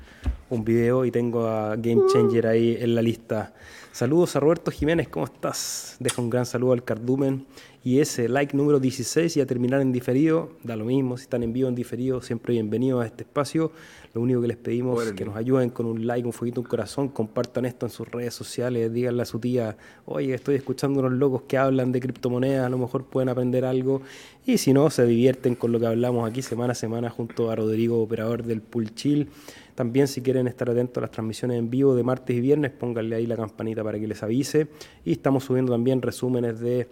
[0.50, 3.54] un video y tengo a Game Changer ahí en la lista.
[3.92, 5.98] Saludos a Roberto Jiménez, ¿cómo estás?
[6.00, 7.46] Deja un gran saludo al Cardumen.
[7.84, 11.44] Y ese like número 16 y a terminar en diferido, da lo mismo, si están
[11.44, 13.72] en vivo en diferido, siempre bienvenidos a este espacio.
[14.14, 16.68] Lo único que les pedimos es que nos ayuden con un like, un fueguito, un
[16.68, 21.14] corazón, compartan esto en sus redes sociales, díganle a su tía, oye, estoy escuchando unos
[21.14, 24.02] locos que hablan de criptomonedas, a lo mejor pueden aprender algo.
[24.48, 27.56] Y si no, se divierten con lo que hablamos aquí semana a semana junto a
[27.56, 29.30] Rodrigo, operador del Pool Chill.
[29.76, 33.16] También si quieren estar atentos a las transmisiones en vivo de martes y viernes, pónganle
[33.16, 34.68] ahí la campanita para que les avise.
[35.06, 36.88] Y estamos subiendo también resúmenes de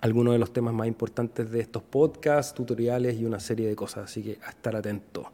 [0.00, 4.04] algunos de los temas más importantes de estos podcasts, tutoriales y una serie de cosas,
[4.04, 5.32] así que a estar atento.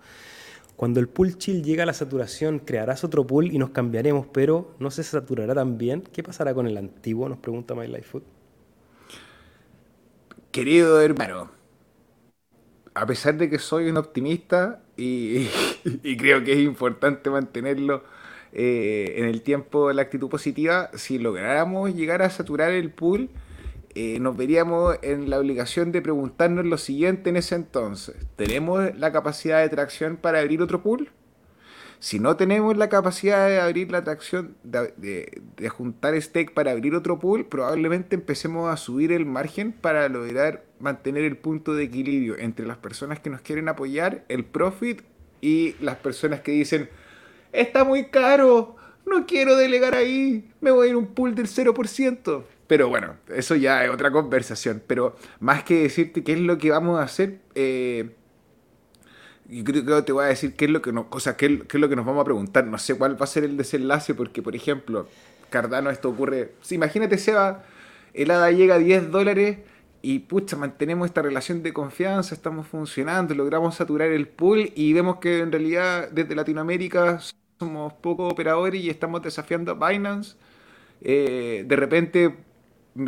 [0.76, 4.74] Cuando el pool chill llega a la saturación, crearás otro pool y nos cambiaremos, pero
[4.80, 6.02] no se saturará también.
[6.12, 7.28] ¿Qué pasará con el antiguo?
[7.28, 8.22] Nos pregunta My Life Food.
[10.50, 11.50] Querido hermano,
[12.94, 15.46] a pesar de que soy un optimista y,
[16.18, 18.04] creo que es importante mantenerlo
[18.52, 23.30] eh, en el tiempo la actitud positiva, si lográramos llegar a saturar el pool,
[23.94, 28.16] eh, nos veríamos en la obligación de preguntarnos lo siguiente en ese entonces.
[28.36, 31.10] ¿Tenemos la capacidad de tracción para abrir otro pool?
[32.00, 37.18] Si no tenemos la capacidad de abrir la tracción, de, juntar stake para abrir otro
[37.18, 42.66] pool, probablemente empecemos a subir el margen para lograr mantener el punto de equilibrio entre
[42.66, 45.02] las personas que nos quieren apoyar, el profit,
[45.44, 46.88] y las personas que dicen,
[47.52, 51.48] está muy caro, no quiero delegar ahí, me voy a ir a un pool del
[51.48, 52.44] 0%.
[52.66, 54.82] Pero bueno, eso ya es otra conversación.
[54.86, 58.10] Pero más que decirte qué es lo que vamos a hacer, eh,
[59.48, 61.74] yo creo que te voy a decir qué es lo que nos, o qué, es
[61.74, 62.66] lo que nos vamos a preguntar.
[62.66, 65.08] No sé cuál va a ser el desenlace, porque por ejemplo,
[65.50, 66.52] Cardano esto ocurre.
[66.70, 67.62] Imagínate, Seba,
[68.14, 69.58] el ADA llega a 10 dólares
[70.02, 75.16] y pucha, mantenemos esta relación de confianza, estamos funcionando, logramos saturar el pool y vemos
[75.16, 77.20] que en realidad desde Latinoamérica
[77.58, 80.36] somos pocos operadores y estamos desafiando a Binance.
[81.00, 82.34] Eh, de repente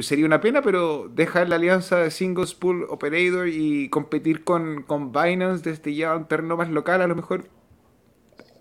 [0.00, 5.12] sería una pena, pero dejar la alianza de Single Pool Operator y competir con, con
[5.12, 7.44] Binance desde ya un terreno más local, a lo mejor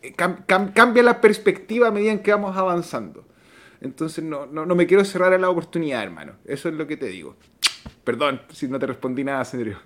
[0.03, 3.25] eh, cambia la perspectiva a medida que vamos avanzando.
[3.81, 6.33] Entonces no, no, no, me quiero cerrar a la oportunidad, hermano.
[6.45, 7.35] Eso es lo que te digo.
[8.03, 9.77] Perdón si no te respondí nada, serio.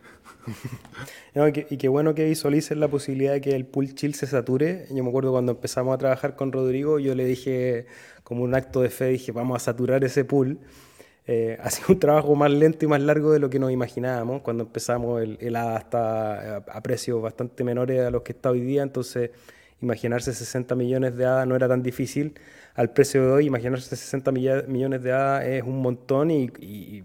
[1.69, 4.87] y, qué bueno que visualices la posibilidad de que el pool chill se sature.
[4.91, 7.87] Yo me acuerdo cuando empezamos a trabajar con Rodrigo, yo le dije,
[8.23, 10.59] como un acto de fe, dije, vamos a saturar ese pool
[11.31, 14.41] eh, ha sido un trabajo más lento y más largo de lo que nos imaginábamos.
[14.41, 18.61] Cuando empezamos, el, el ADA está a precios bastante menores a los que está hoy
[18.61, 19.29] día, entonces
[19.79, 22.33] imaginarse 60 millones de ADA no era tan difícil.
[22.73, 26.49] Al precio de hoy, imaginarse 60 millones de ADA es un montón y,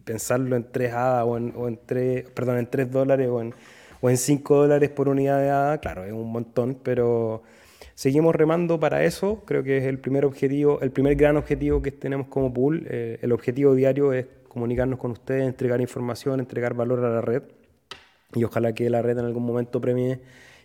[0.05, 3.55] pensarlo en 3 ADA o en, o en 3, perdón, en 3 dólares o en,
[4.01, 7.43] o en 5 dólares por unidad de ADA, claro, es un montón, pero
[7.95, 11.93] Seguimos remando para eso, creo que es el primer objetivo, el primer gran objetivo que
[11.93, 12.87] tenemos como pool.
[12.91, 17.43] Eh, el objetivo diario es comunicarnos con ustedes, entregar información, entregar valor a la red
[18.35, 20.21] y ojalá que la red en algún momento premie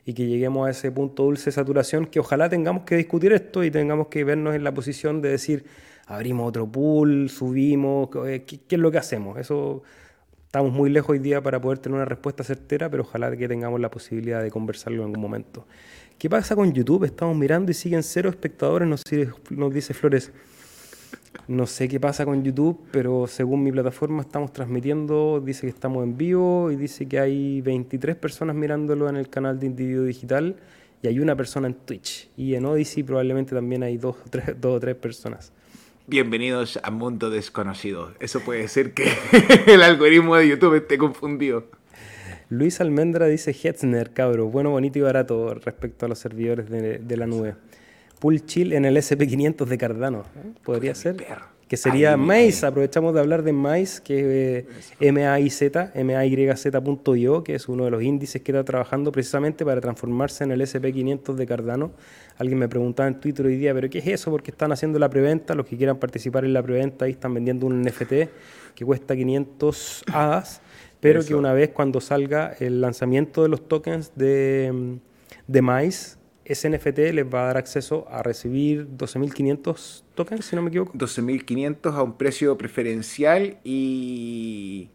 [0.06, 3.64] y que lleguemos a ese punto dulce de saturación, que ojalá tengamos que discutir esto
[3.64, 5.66] y tengamos que vernos en la posición de decir,
[6.08, 9.38] abrimos otro pool, subimos, eh, ¿qué, qué es lo que hacemos?
[9.38, 9.84] Eso
[10.46, 13.80] estamos muy lejos hoy día para poder tener una respuesta certera, pero ojalá que tengamos
[13.80, 15.68] la posibilidad de conversarlo en algún momento.
[16.20, 17.06] ¿Qué pasa con YouTube?
[17.06, 19.04] Estamos mirando y siguen cero espectadores, nos,
[19.52, 20.34] nos dice Flores.
[21.48, 26.04] No sé qué pasa con YouTube, pero según mi plataforma estamos transmitiendo, dice que estamos
[26.04, 30.58] en vivo y dice que hay 23 personas mirándolo en el canal de Individuo Digital
[31.02, 32.30] y hay una persona en Twitch.
[32.36, 35.54] Y en Odyssey probablemente también hay dos tres, dos o tres personas.
[36.06, 38.12] Bienvenidos a Mundo Desconocido.
[38.20, 39.10] Eso puede ser que
[39.68, 41.79] el algoritmo de YouTube esté confundido.
[42.50, 47.28] Luis Almendra dice Hetzner, cabro, bueno, bonito y barato respecto a los servidores de, la
[47.28, 47.54] nube.
[48.20, 50.22] Pool chill en el SP500 de Cardano.
[50.36, 50.54] ¿eh?
[50.64, 51.16] Podría ser.
[51.68, 52.66] Que sería Maze.
[52.66, 55.62] Aprovechamos de hablar de Maze, que es eh, MAIZ,
[55.94, 60.62] MAYZ.io, que es uno de los índices que está trabajando precisamente para transformarse en el
[60.62, 61.92] SP500 de Cardano.
[62.40, 64.32] Alguien me preguntaba en Twitter hoy día, ¿pero qué es eso?
[64.32, 65.54] Porque están haciendo la preventa.
[65.54, 68.14] Los que quieran participar en la preventa ahí están vendiendo un NFT
[68.74, 70.62] que cuesta 500 ADAS
[71.00, 75.00] pero que una vez cuando salga el lanzamiento de los tokens de,
[75.48, 80.64] de MAIS, ese NFT les va a dar acceso a recibir 12.500 tokens, si no
[80.64, 80.94] me equivoco.
[80.98, 84.90] 12.500 a un precio preferencial y...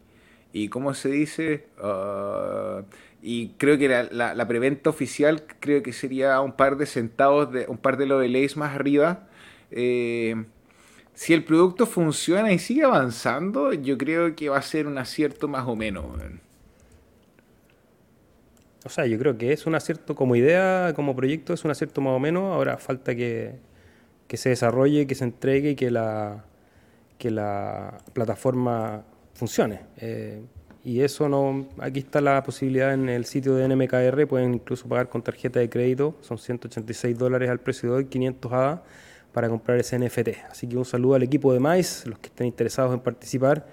[0.51, 1.65] ¿Y cómo se dice?
[1.81, 2.83] Ah,
[3.21, 7.65] y creo que la, la, preventa oficial creo que sería un par de centavos, de,
[7.67, 9.27] un par de leyes más arriba.
[9.71, 10.45] Eh,
[11.15, 15.47] si el producto funciona y sigue avanzando, yo creo que va a ser un acierto
[15.47, 16.05] más o menos.
[18.83, 22.01] O sea, yo creo que es un acierto como idea, como proyecto, es un acierto
[22.01, 22.53] más o menos.
[22.53, 23.55] Ahora falta que,
[24.29, 26.43] se desarrolle, que se entregue y que la,
[27.17, 29.03] que la plataforma
[29.33, 29.79] funcione.
[29.97, 30.41] Eh,
[30.83, 31.65] y eso no.
[31.79, 35.69] Aquí está la posibilidad en el sitio de NMKR, pueden incluso pagar con tarjeta de
[35.69, 38.83] crédito, son 186 dólares al precio de hoy, 500 ADA
[39.35, 40.29] para comprar ese NFT.
[40.49, 43.67] Así que un saludo al equipo de Mais, los que estén interesados en participar.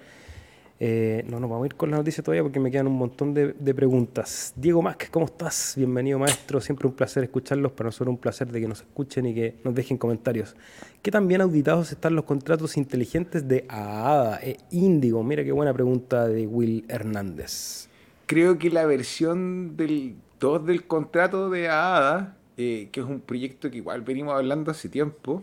[0.77, 3.33] Eh, no nos vamos a ir con la noticia todavía porque me quedan un montón
[3.33, 4.51] de, preguntas.
[4.57, 5.75] Diego Mac, ¿cómo estás?
[5.77, 6.59] Bienvenido, maestro.
[6.59, 7.71] Siempre un placer escucharlos.
[7.71, 10.53] Para nosotros un placer de que nos escuchen y que nos dejen comentarios.
[11.01, 15.23] ¿Qué tan bien auditados están los contratos inteligentes de AADA e Índigo?
[15.23, 17.87] Mira qué buena pregunta de Will Hernández.
[18.25, 23.71] Creo que la versión del 2 del contrato de AADA, eh, que es un proyecto
[23.71, 25.41] que igual venimos hablando hace tiempo,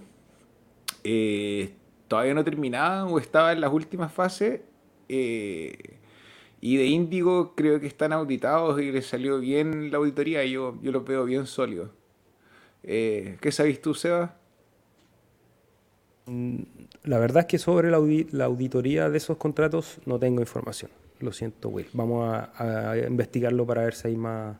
[1.04, 1.74] eh,
[2.08, 4.60] todavía no terminaba o estaba en las últimas fases
[5.08, 5.98] eh,
[6.60, 10.44] y de Índigo creo que están auditados y les salió bien la auditoría.
[10.44, 11.90] Yo, yo lo veo bien sólido.
[12.82, 14.36] Eh, ¿Qué sabes tú, Seba?
[16.26, 16.62] Mm,
[17.04, 17.96] la verdad es que sobre la,
[18.44, 20.90] auditoría de esos contratos no tengo información.
[21.18, 21.88] Lo siento, Will.
[21.92, 24.56] Vamos a, investigarlo para ver si hay más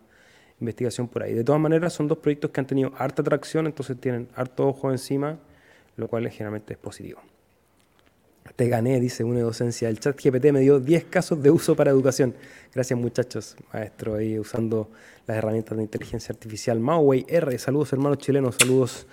[0.61, 1.35] investigación por ahí.
[1.35, 4.91] De todas maneras, son dos proyectos que han tenido harta atracción, entonces tienen harto ojo
[4.91, 5.39] encima,
[6.01, 7.21] lo cual generalmente es positivo.
[8.57, 9.89] Te gané, dice una docencia.
[9.89, 12.35] El chat GPT me dio 10 casos de uso para educación.
[12.75, 14.91] Gracias muchachos, maestro, ahí usando
[15.27, 16.81] las herramientas de inteligencia artificial.
[16.81, 19.07] Mauway R, saludos hermanos chilenos, saludos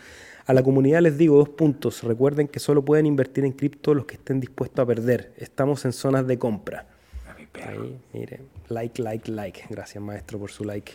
[0.45, 1.01] a la comunidad.
[1.01, 2.03] Les digo dos puntos.
[2.03, 5.33] Recuerden que solo pueden invertir en cripto los que estén dispuestos a perder.
[5.37, 6.87] Estamos en zonas de compra.
[7.65, 9.63] Ahí, mire, like, like, like.
[9.69, 10.93] Gracias maestro por su like.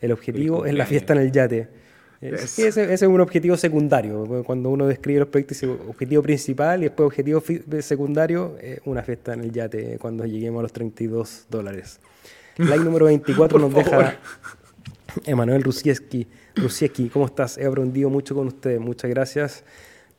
[0.00, 1.85] El objetivo es la fiesta en el yate
[2.20, 4.44] ese, es un objetivo secundario.
[4.44, 7.42] Cuando uno describe los proyectos, objetivo principal y después objetivo
[7.80, 12.00] secundario, una fiesta en el yate cuando lleguemos a los 32 dólares.
[12.58, 14.18] Like número 24 nos deja
[15.26, 16.26] Emanuel Rusieski.
[16.54, 17.58] Rusieski, ¿cómo estás?
[17.58, 18.80] He aprendido mucho con ustedes.
[18.80, 19.64] Muchas gracias.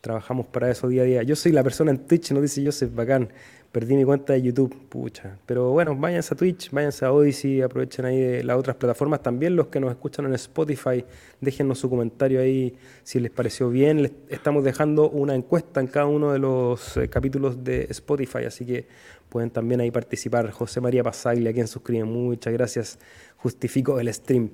[0.01, 1.23] Trabajamos para eso día a día.
[1.23, 3.29] Yo soy la persona en Twitch, nos dice Joseph, bacán.
[3.71, 5.37] Perdí mi cuenta de YouTube, pucha.
[5.45, 9.21] Pero bueno, váyanse a Twitch, váyanse a Odyssey, aprovechen ahí las otras plataformas.
[9.21, 11.03] También los que nos escuchan en Spotify,
[11.41, 14.01] déjennos su comentario ahí si les pareció bien.
[14.01, 18.65] Les estamos dejando una encuesta en cada uno de los eh, capítulos de Spotify, así
[18.65, 18.87] que
[19.29, 20.49] pueden también ahí participar.
[20.51, 22.99] José María Pasaglia, quien suscribe, muchas gracias.
[23.35, 24.49] Justifico el stream.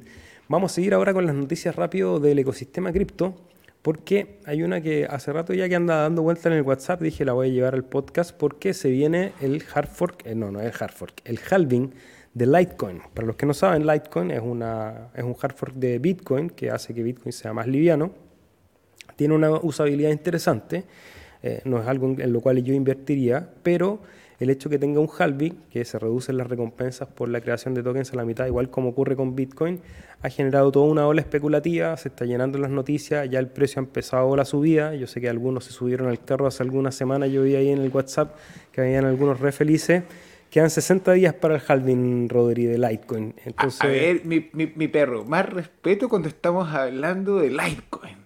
[0.50, 3.36] Vamos a seguir ahora con las noticias rápido del ecosistema cripto
[3.84, 7.26] porque hay una que hace rato ya que anda dando vuelta en el WhatsApp, dije
[7.26, 10.62] la voy a llevar al podcast porque se viene el hard fork, eh, no, no
[10.62, 11.94] es el hard fork, el halving
[12.34, 13.02] de Litecoin.
[13.14, 17.04] Para los que no saben, Litecoin es, un hard fork de Bitcoin que hace que
[17.04, 18.12] Bitcoin sea más liviano.
[19.18, 20.86] Tiene una usabilidad interesante,
[21.44, 24.00] eh, no es algo en lo cual yo invertiría, pero
[24.44, 27.84] el hecho que tenga un halving, que se reducen las recompensas por la creación de
[27.84, 29.82] tokens a la mitad, igual como ocurre con Bitcoin,
[30.22, 33.84] ha generado toda una ola especulativa, se está llenando las noticias, ya el precio ha
[33.84, 37.44] empezado la subida, yo sé que algunos se subieron al carro hace algunas semanas, yo
[37.44, 38.36] vi ahí en el WhatsApp
[38.72, 40.04] que habían algunos re felices,
[40.50, 43.34] quedan 60 días para el halving, Rodri, de Litecoin.
[43.46, 43.82] Entonces...
[43.82, 48.23] A, ver, mi, mi, mi perro, más respeto cuando estamos hablando de Litecoin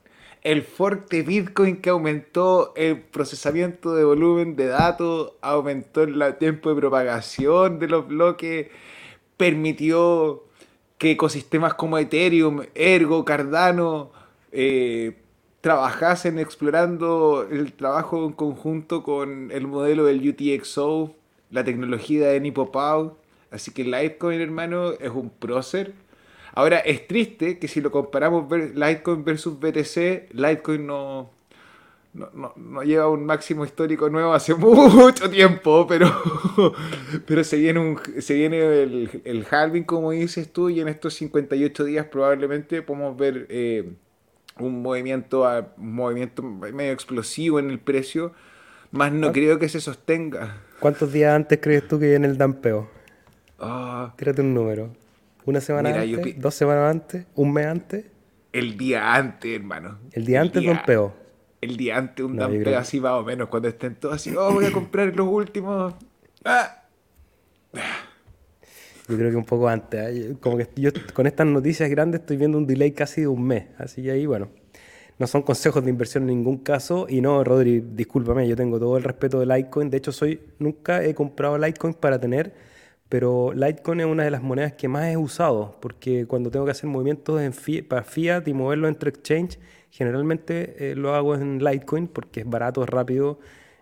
[0.47, 6.69] el fork de Bitcoin que aumentó el procesamiento de volumen de datos, aumentó el tiempo
[6.69, 8.69] de propagación de los bloques,
[9.35, 10.45] permitió
[10.97, 14.11] que ecosistemas como Ethereum, Ergo, Cardano
[14.53, 15.17] eh,
[15.59, 21.13] trabajasen explorando el trabajo en conjunto con el modelo del UTXO,
[21.51, 23.17] la tecnología de Nipopau.
[23.51, 25.93] Así que Litecoin, hermano, es un prócer
[26.57, 31.29] Ahora, es triste que si lo comparamos Litecoin versus BTC, Litecoin no,
[32.15, 36.11] no, lleva un máximo histórico nuevo hace mucho tiempo, pero,
[37.27, 41.13] pero se viene, un, se viene el, el halving, como dices tú, y en estos
[41.13, 43.91] 58 días probablemente podemos ver eh,
[44.57, 45.43] un, movimiento,
[45.77, 48.33] un movimiento medio explosivo en el precio,
[48.89, 50.63] más no creo que se sostenga.
[50.79, 52.89] ¿Cuántos días antes crees tú que viene el dampeo?
[53.59, 54.15] Ah.
[54.17, 54.89] Tírate un número.
[55.47, 56.37] ¿Una semana antes?
[56.41, 57.25] ¿Dos semanas antes?
[57.33, 58.03] ¿Un mes antes?
[58.51, 59.97] El día antes, hermano.
[60.11, 61.13] ¿El día antes de un peo?
[61.61, 64.65] El día antes un no, así más o menos, cuando estén todos así, oh, voy
[64.65, 65.93] a comprar los últimos.
[66.43, 66.83] Ah.
[69.07, 70.01] Yo creo que un poco antes.
[70.01, 70.35] ¿eh?
[70.41, 73.67] Como que yo con estas noticias grandes estoy viendo un delay casi de un mes.
[73.77, 74.49] Así que ahí, bueno,
[75.17, 77.07] no son consejos de inversión en ningún caso.
[77.07, 79.89] Y no, Rodri, discúlpame, yo tengo todo el respeto de Litecoin.
[79.89, 82.66] De hecho, soy nunca he comprado Litecoin para tener
[83.09, 86.71] pero Litecoin es una de las monedas que más he usado, porque cuando tengo que
[86.71, 87.53] hacer movimientos en
[87.85, 89.59] para Fiat y moverlo entre exchange,
[89.91, 93.39] generalmente eh, lo hago en Litecoin porque es barato, es rápido.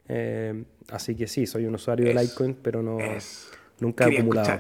[0.08, 2.98] Eh, así que sí, soy un usuario de Litecoin, pero no,
[3.80, 4.60] nunca he acumulado.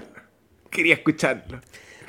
[0.71, 1.61] Quería escucharlo.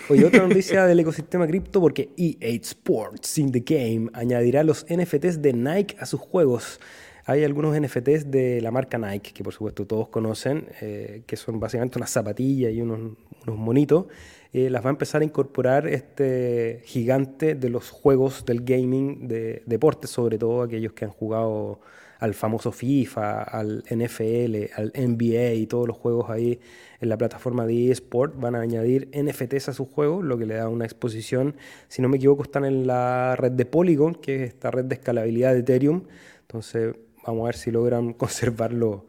[0.08, 5.42] Oye, otra noticia del ecosistema cripto porque EA Sports in the Game añadirá los NFTs
[5.42, 6.80] de Nike a sus juegos.
[7.28, 11.58] Hay algunos NFTs de la marca Nike, que por supuesto todos conocen, eh, que son
[11.58, 13.16] básicamente unas zapatillas y unos,
[13.46, 14.06] monitos.
[14.52, 19.64] Eh, las va a empezar a incorporar este gigante de los juegos del gaming, de
[19.66, 21.80] deportes sobre todo, aquellos que han jugado
[22.20, 26.60] al famoso FIFA, al NFL, al NBA y todos los juegos ahí
[27.00, 30.54] en la plataforma de eSport van a añadir NFTs a sus juegos, lo que le
[30.54, 31.56] da una exposición.
[31.88, 34.94] Si no me equivoco, están en la red de Polygon, que es esta red de
[34.94, 36.04] escalabilidad de Ethereum.
[36.42, 36.94] Entonces,
[37.26, 39.02] vamos a ver si logran conservar los,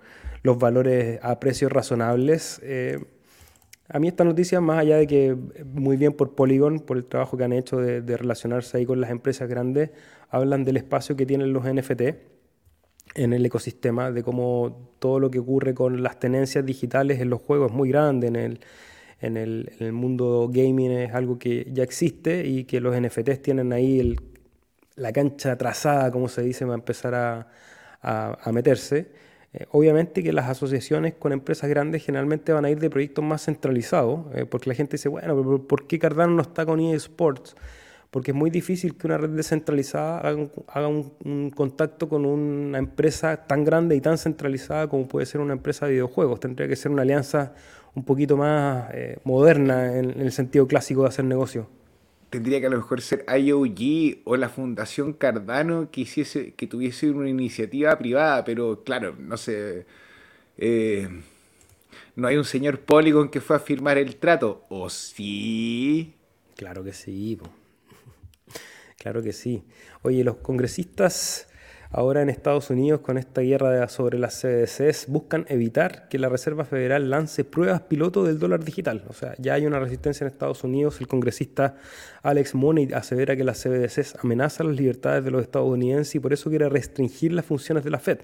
[0.43, 2.61] valores a precios razonables.
[2.63, 2.99] Eh,
[3.89, 5.35] a mí esta noticia, más allá de que
[5.65, 9.09] muy bien por Polygon, por el trabajo que han hecho de, relacionarse ahí con las
[9.09, 9.91] empresas grandes,
[10.29, 12.01] hablan del espacio que tienen los NFT
[13.15, 17.41] en el ecosistema, de cómo todo lo que ocurre con las tenencias digitales en los
[17.41, 18.59] juegos es muy grande, en el,
[19.21, 24.15] en el, mundo gaming es algo que ya existe y que los NFTs tienen ahí
[24.95, 27.47] la cancha trazada, como se dice, va a empezar a,
[28.01, 29.07] a, meterse.
[29.53, 33.45] Eh, obviamente que las asociaciones con empresas grandes generalmente van a ir de proyectos más
[33.45, 37.55] centralizados, eh, porque la gente dice, bueno, pero ¿por qué Cardano no está con eSports?
[38.11, 43.63] porque es muy difícil que una red descentralizada haga, un, contacto con una empresa tan
[43.63, 46.39] grande y tan centralizada como puede ser una empresa de videojuegos.
[46.39, 47.53] Tendría que ser una alianza
[47.95, 51.69] un poquito más eh, moderna en, el sentido clásico de hacer negocio.
[52.29, 57.09] Tendría que a lo mejor ser IOG o la Fundación Cardano que, hiciese, que tuviese
[57.09, 59.85] una iniciativa privada, pero claro, no sé.
[60.57, 61.07] Eh,
[62.15, 66.15] no hay un señor Polygon que fue a firmar el trato, ¿o sí?
[66.55, 67.39] Claro que sí.
[68.97, 69.63] Claro que sí.
[70.01, 71.47] Oye, los congresistas
[71.91, 76.65] ahora en Estados Unidos con esta guerra sobre las CDCs buscan evitar que la Reserva
[76.65, 79.03] Federal lance pruebas piloto del dólar digital.
[79.07, 80.99] O sea, ya hay una resistencia en Estados Unidos.
[80.99, 81.75] El congresista
[82.23, 86.49] Alex Money asevera que las CBDCs amenazan las libertades de los estadounidenses y por eso
[86.49, 88.19] quiere restringir las funciones de la Fed.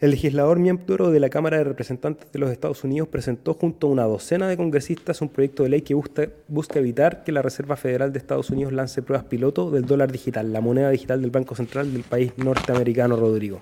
[0.00, 3.90] El legislador miembro de la Cámara de Representantes de los Estados Unidos presentó junto a
[3.90, 7.74] una docena de congresistas un proyecto de ley que busca, busca, evitar que la Reserva
[7.74, 11.56] Federal de Estados Unidos lance pruebas piloto del dólar digital, la moneda digital del Banco
[11.56, 13.60] Central del país norteamericano, Rodrigo.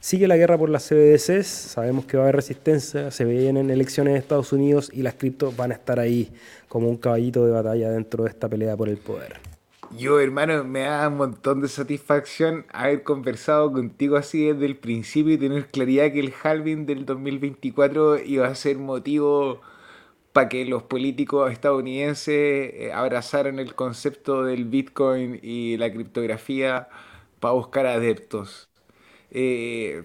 [0.00, 4.12] Sigue la guerra por las CBDCs, sabemos que va a haber resistencia, se vienen elecciones
[4.12, 6.32] en Estados Unidos y las criptos van a estar ahí
[6.66, 9.53] como un caballito de batalla dentro de esta pelea por el poder.
[9.96, 15.34] Yo, hermano, me da un montón de satisfacción haber conversado contigo así desde el principio
[15.34, 19.60] y tener claridad que el halving del 2024 iba a ser motivo
[20.32, 22.28] para que los políticos estadounidenses
[22.74, 26.88] eh, abrazaran el concepto del Bitcoin y la criptografía
[27.40, 28.68] para buscar adeptos.
[29.30, 30.04] Eh,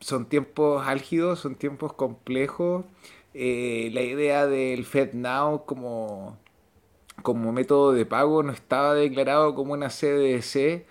[0.00, 2.86] son tiempos álgidos, son tiempos complejos.
[3.34, 6.38] Eh, la idea del FedNow como
[7.22, 10.86] como método de pago no estaba declarado como una CDC,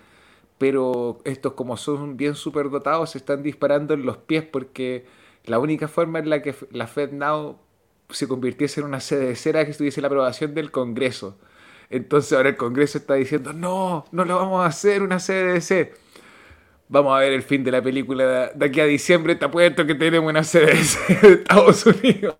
[0.58, 5.06] pero estos como son bien superdotados se están disparando en los pies porque
[5.44, 7.58] la única forma en la que la FedNow
[8.10, 11.38] se convirtiese en una CDC era que estuviese la aprobación del Congreso.
[11.90, 15.94] Entonces ahora el Congreso está diciendo, no, no lo vamos a hacer una CDC.
[16.88, 19.94] Vamos a ver el fin de la película de aquí a diciembre, te apuesto que
[19.94, 22.36] tenemos una CDC de Estados Unidos.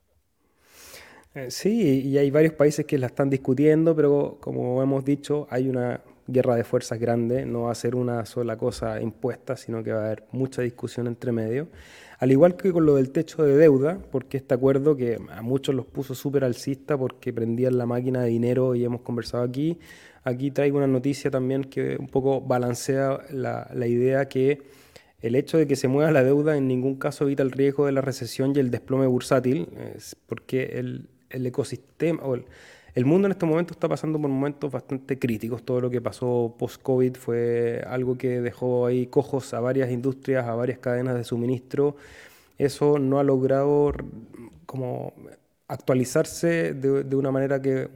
[1.37, 5.69] Eh, sí, y hay varios países que la están discutiendo, pero como hemos dicho, hay
[5.69, 9.93] una guerra de fuerzas grande, no va a ser una sola cosa impuesta, sino que
[9.93, 11.69] va a haber mucha discusión entre medio.
[12.21, 15.75] Al igual que con lo del techo de deuda, porque este acuerdo que a muchos
[15.75, 19.79] los puso súper alcista porque prendían la máquina de dinero y hemos conversado aquí,
[20.25, 24.63] aquí traigo una noticia también que un poco balancea la, la idea que
[25.21, 27.93] el hecho de que se mueva la deuda en ningún caso evita el riesgo de
[27.93, 29.69] la recesión y el desplome bursátil,
[30.27, 35.19] porque el, el ecosistema, o el, mundo en este momento está pasando por momentos bastante
[35.19, 35.63] críticos.
[35.65, 40.55] Todo lo que pasó post-COVID fue algo que dejó ahí cojos a varias industrias, a
[40.55, 41.97] varias cadenas de suministro.
[42.59, 43.93] Eso no ha logrado
[44.65, 45.13] como
[45.69, 47.89] actualizarse de una manera que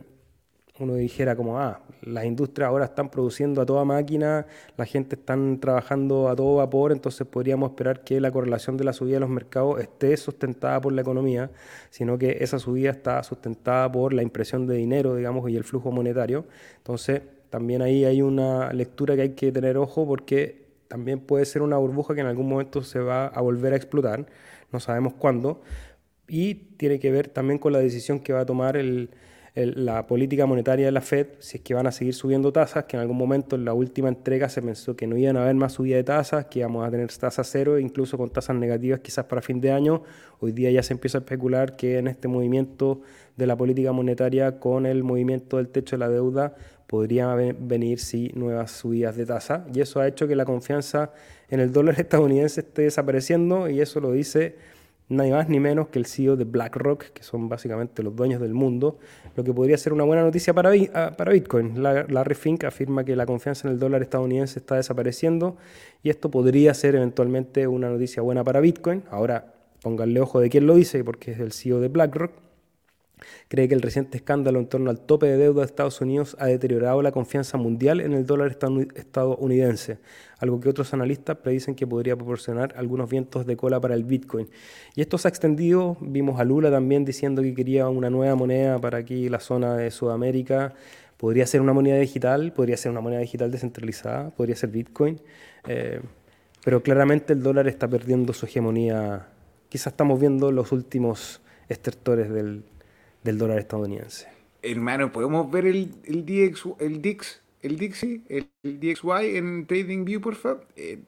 [0.80, 4.46] uno dijera como, ah, las industrias ahora están produciendo a toda máquina,
[4.76, 8.92] la gente está trabajando a todo vapor, entonces podríamos esperar que la correlación de la
[8.92, 11.50] subida de los mercados esté sustentada por la economía,
[11.90, 15.92] sino que esa subida está sustentada por la impresión de dinero, digamos, y el flujo
[15.92, 16.46] monetario.
[16.78, 21.62] Entonces, también ahí hay una lectura que hay que tener ojo porque también puede ser
[21.62, 24.26] una burbuja que en algún momento se va a volver a explotar,
[24.72, 25.60] no sabemos cuándo,
[26.26, 29.10] y tiene que ver también con la decisión que va a tomar el
[29.54, 32.96] la política monetaria de la Fed, si es que van a seguir subiendo tasas, que
[32.96, 35.72] en algún momento en la última entrega se pensó que no iban a haber más
[35.72, 39.42] subida de tasas, que íbamos a tener tasas cero, incluso con tasas negativas quizás para
[39.42, 40.02] fin de año.
[40.38, 43.02] Hoy día ya se empieza a especular que en este movimiento
[43.36, 46.54] de la política monetaria con el movimiento del techo de la deuda
[46.86, 51.12] podrían venir sí nuevas subidas de tasa y eso ha hecho que la confianza
[51.48, 54.56] en el dólar estadounidense esté desapareciendo y eso lo dice
[55.10, 58.54] nadie más ni menos que el CEO de BlackRock, que son básicamente los dueños del
[58.54, 58.98] mundo,
[59.36, 61.82] lo que podría ser una buena noticia para, ah, para Bitcoin.
[61.82, 65.56] Larry Fink afirma que la confianza en el dólar estadounidense está desapareciendo
[66.02, 69.02] y esto podría ser eventualmente una noticia buena para Bitcoin.
[69.10, 72.32] Ahora, pónganle ojo de quién lo dice, porque es el CEO de BlackRock
[73.48, 76.46] cree que el reciente escándalo en torno al tope de deuda de Estados Unidos ha
[76.46, 78.56] deteriorado la confianza mundial en el dólar
[78.94, 79.98] estadounidense,
[80.38, 84.48] algo que otros analistas predicen que podría proporcionar algunos vientos de cola para el Bitcoin.
[84.94, 88.78] Y esto se ha extendido, vimos a Lula también diciendo que quería una nueva moneda
[88.78, 90.74] para aquí la zona de Sudamérica,
[91.20, 95.20] podría ser una moneda digital, podría ser una moneda digital descentralizada, podría ser Bitcoin,
[95.68, 96.00] eh,
[96.64, 99.28] pero claramente el dólar está perdiendo su hegemonía.
[99.68, 102.64] Quizás estamos viendo los últimos estertores del,
[103.22, 104.28] del dólar estadounidense.
[104.62, 110.34] Hermano, ¿podemos ver el, el, DX, el DIX, el DIXI, el, DXY en TradingView, por
[110.34, 110.66] favor?
[110.76, 111.00] Eh,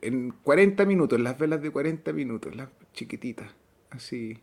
[0.00, 3.50] en 40 minutos, las velas de 40 minutos, las chiquititas,
[3.90, 4.38] así.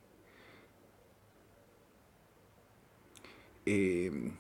[3.66, 4.32] Eh,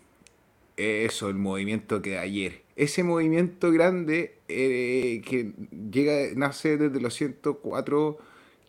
[0.77, 2.63] eso, el movimiento que ayer.
[2.75, 5.53] Ese movimiento grande eh, que
[5.91, 8.17] llega, nace desde los 104,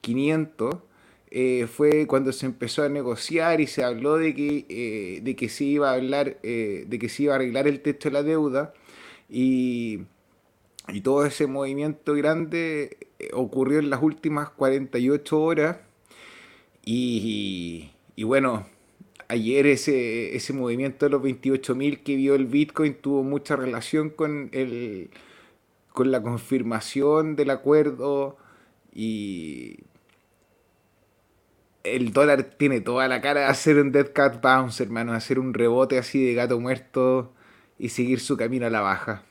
[0.00, 0.76] 500
[1.34, 5.48] eh, fue cuando se empezó a negociar y se habló de que, eh, de que
[5.48, 8.22] se iba a hablar, eh, de que se iba a arreglar el techo de la
[8.22, 8.74] deuda
[9.30, 10.00] y,
[10.88, 12.98] y todo ese movimiento grande
[13.32, 15.78] ocurrió en las últimas 48 horas
[16.84, 18.66] y, y bueno,
[19.28, 24.50] ayer ese, ese movimiento de los 28.000 que vio el Bitcoin tuvo mucha relación con,
[24.52, 25.08] el,
[25.94, 28.36] con la confirmación del acuerdo
[28.94, 29.78] y
[31.84, 35.54] el dólar tiene toda la cara de hacer un dead cat bounce, hermano, hacer un
[35.54, 37.32] rebote así de gato muerto
[37.78, 39.22] y seguir su camino a la baja.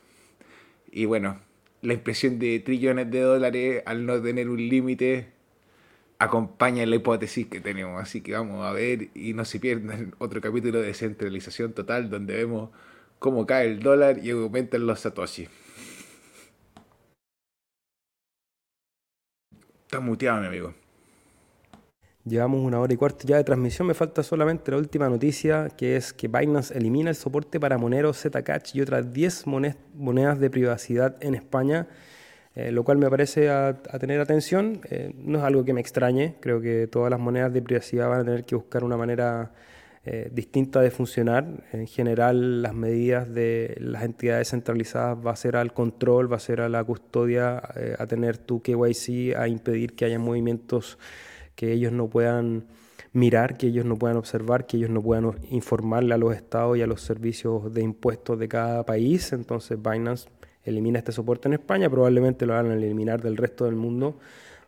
[0.90, 1.40] Y bueno,
[1.80, 5.32] la impresión de trillones de dólares al no tener un límite
[6.18, 8.00] acompaña la hipótesis que tenemos.
[8.00, 12.34] Así que vamos a ver y no se pierdan otro capítulo de centralización total donde
[12.36, 12.70] vemos
[13.18, 15.48] cómo cae el dólar y aumentan los satoshi.
[19.86, 20.81] Está muteado, mi amigo.
[22.24, 23.88] Llevamos una hora y cuarto ya de transmisión.
[23.88, 28.12] Me falta solamente la última noticia, que es que Binance elimina el soporte para Monero,
[28.12, 29.46] Zcash y otras 10
[29.94, 31.88] monedas de privacidad en España,
[32.54, 34.82] eh, lo cual me parece a, tener atención.
[34.88, 36.36] Eh, no es algo que me extrañe.
[36.38, 39.50] Creo que todas las monedas de privacidad van a tener que buscar una manera
[40.04, 41.44] eh, distinta de funcionar.
[41.72, 46.40] En general, las medidas de las entidades centralizadas va a ser al control, va a
[46.40, 47.60] ser a la custodia,
[47.98, 50.98] a tener tu KYC, a impedir que haya movimientos
[51.54, 52.64] que ellos no puedan
[53.12, 56.82] mirar, que ellos no puedan observar, que ellos no puedan informarle a los estados y
[56.82, 59.32] a los servicios de impuestos de cada país.
[59.32, 60.28] Entonces Binance
[60.64, 64.18] elimina este soporte en España, probablemente lo van a eliminar del resto del mundo.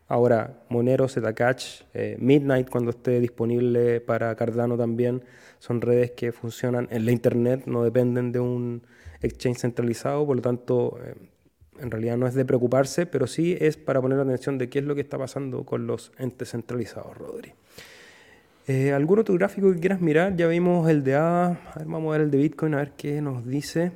[0.06, 5.23] Ahora, Monero, Zcash, eh, Midnight cuando esté disponible para Cardano también,
[5.59, 8.82] son redes que funcionan en la Internet, no dependen de un
[9.23, 11.15] exchange centralizado, por lo tanto, eh,
[11.80, 14.84] en realidad no es de preocuparse, pero sí es para poner atención de qué es
[14.84, 17.52] lo que está pasando con los entes centralizados, Rodri.
[18.66, 20.36] Eh, ¿Algún otro gráfico que quieras mirar?
[20.36, 23.46] Ya vimos el de A, vamos a ver el de Bitcoin, a ver qué nos
[23.46, 23.92] dice.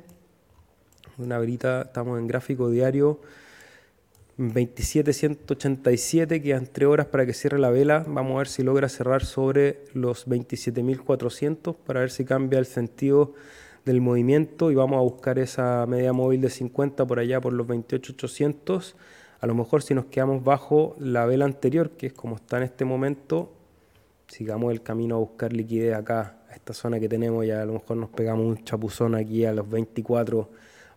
[1.17, 3.19] Una verita, estamos en gráfico diario
[4.37, 8.05] 27187, quedan 3 horas para que cierre la vela.
[8.07, 13.33] Vamos a ver si logra cerrar sobre los 27400 para ver si cambia el sentido
[13.85, 17.67] del movimiento y vamos a buscar esa media móvil de 50 por allá por los
[17.67, 18.95] 28.800.
[19.41, 22.63] A lo mejor si nos quedamos bajo la vela anterior, que es como está en
[22.63, 23.51] este momento,
[24.27, 27.73] sigamos el camino a buscar liquidez acá, a esta zona que tenemos, ya a lo
[27.73, 30.49] mejor nos pegamos un chapuzón aquí a los 24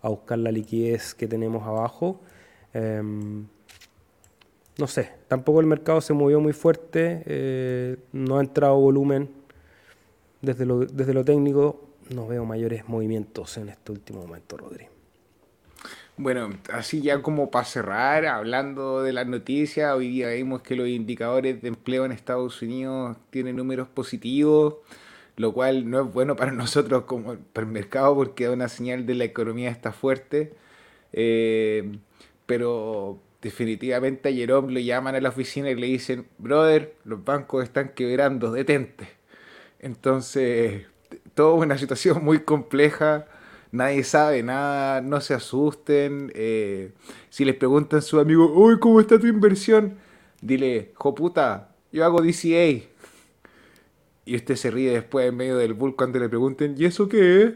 [0.03, 2.21] a buscar la liquidez que tenemos abajo.
[2.75, 3.47] Em,
[4.79, 9.29] no sé, tampoco el mercado se movió muy fuerte, eh, no ha entrado volumen
[10.41, 14.87] desde lo, desde lo técnico, no veo mayores movimientos en este último momento, Rodri.
[16.17, 20.87] Bueno, así ya como para cerrar, hablando de las noticias, hoy día vimos que los
[20.87, 24.77] indicadores de empleo en Estados Unidos tienen números positivos,
[25.37, 29.07] lo cual no es bueno para nosotros como para el mercado porque da una señal
[29.07, 30.55] de la economía está fuerte.
[31.13, 31.99] Eh,
[32.47, 37.65] pero definitivamente a Jerome lo llaman a la oficina y le dicen, brother, los bancos
[37.65, 39.09] están quebrando, detente.
[39.81, 40.87] Entonces,
[41.35, 43.27] toda una situación muy compleja.
[43.71, 46.31] Nadie sabe nada, no se asusten.
[46.35, 46.93] Eh,
[47.31, 49.99] si les preguntan a su amigo, uy, ¿cómo está tu inversión?
[50.41, 52.85] Dile, joputa, yo hago DCA.
[54.25, 57.43] Y usted se ríe después en medio del bull cuando le pregunten, ¿y eso qué
[57.43, 57.53] es?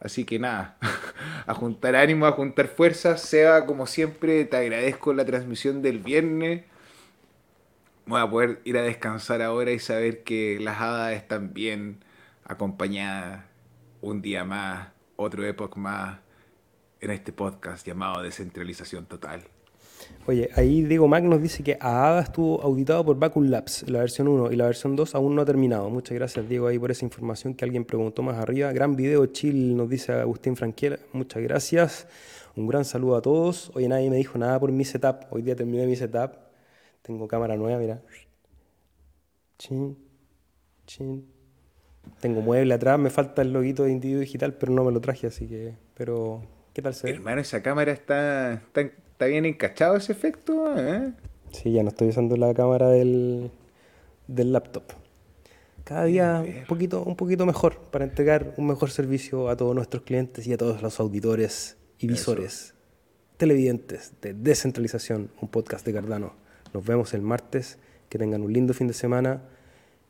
[0.00, 0.78] Así que nada,
[1.46, 3.20] a juntar ánimo, a juntar fuerzas.
[3.22, 6.64] Seba, como siempre, te agradezco la transmisión del viernes.
[8.06, 12.04] voy a poder ir a descansar ahora y saber que las hadas están bien
[12.48, 13.44] acompañadas
[14.00, 16.18] un día más, otro época más
[17.00, 19.42] en este podcast llamado Descentralización Total.
[20.26, 24.28] Oye, ahí Diego Mac nos dice que AADA estuvo auditado por Vacuum Labs, la versión
[24.28, 25.90] 1 y la versión 2 aún no ha terminado.
[25.90, 28.72] Muchas gracias Diego ahí por esa información que alguien preguntó más arriba.
[28.72, 31.00] Gran video chill, nos dice Agustín Franquiel.
[31.12, 32.08] Muchas gracias.
[32.56, 33.70] Un gran saludo a todos.
[33.74, 35.26] Oye, nadie me dijo nada por mi setup.
[35.30, 36.32] Hoy día terminé mi setup.
[37.02, 38.02] Tengo cámara nueva, mira.
[39.58, 39.96] Chin,
[40.86, 41.37] chin.
[42.20, 45.26] Tengo mueble atrás, me falta el loguito de individuo digital, pero no me lo traje,
[45.26, 45.74] así que...
[45.94, 47.14] Pero, ¿qué tal se ve?
[47.14, 51.12] Hermano, esa cámara está, está, está bien encachado ese efecto, ¿eh?
[51.52, 53.50] Sí, ya no estoy usando la cámara del,
[54.26, 54.84] del laptop.
[55.84, 60.02] Cada día un poquito, un poquito mejor para entregar un mejor servicio a todos nuestros
[60.02, 62.74] clientes y a todos los auditores y visores,
[63.38, 66.34] televidentes de Descentralización, un podcast de Cardano.
[66.74, 67.78] Nos vemos el martes,
[68.10, 69.42] que tengan un lindo fin de semana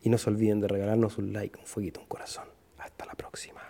[0.09, 2.44] y no se olviden de regalarnos un like, un fueguito, un corazón.
[2.78, 3.60] Hasta la próxima.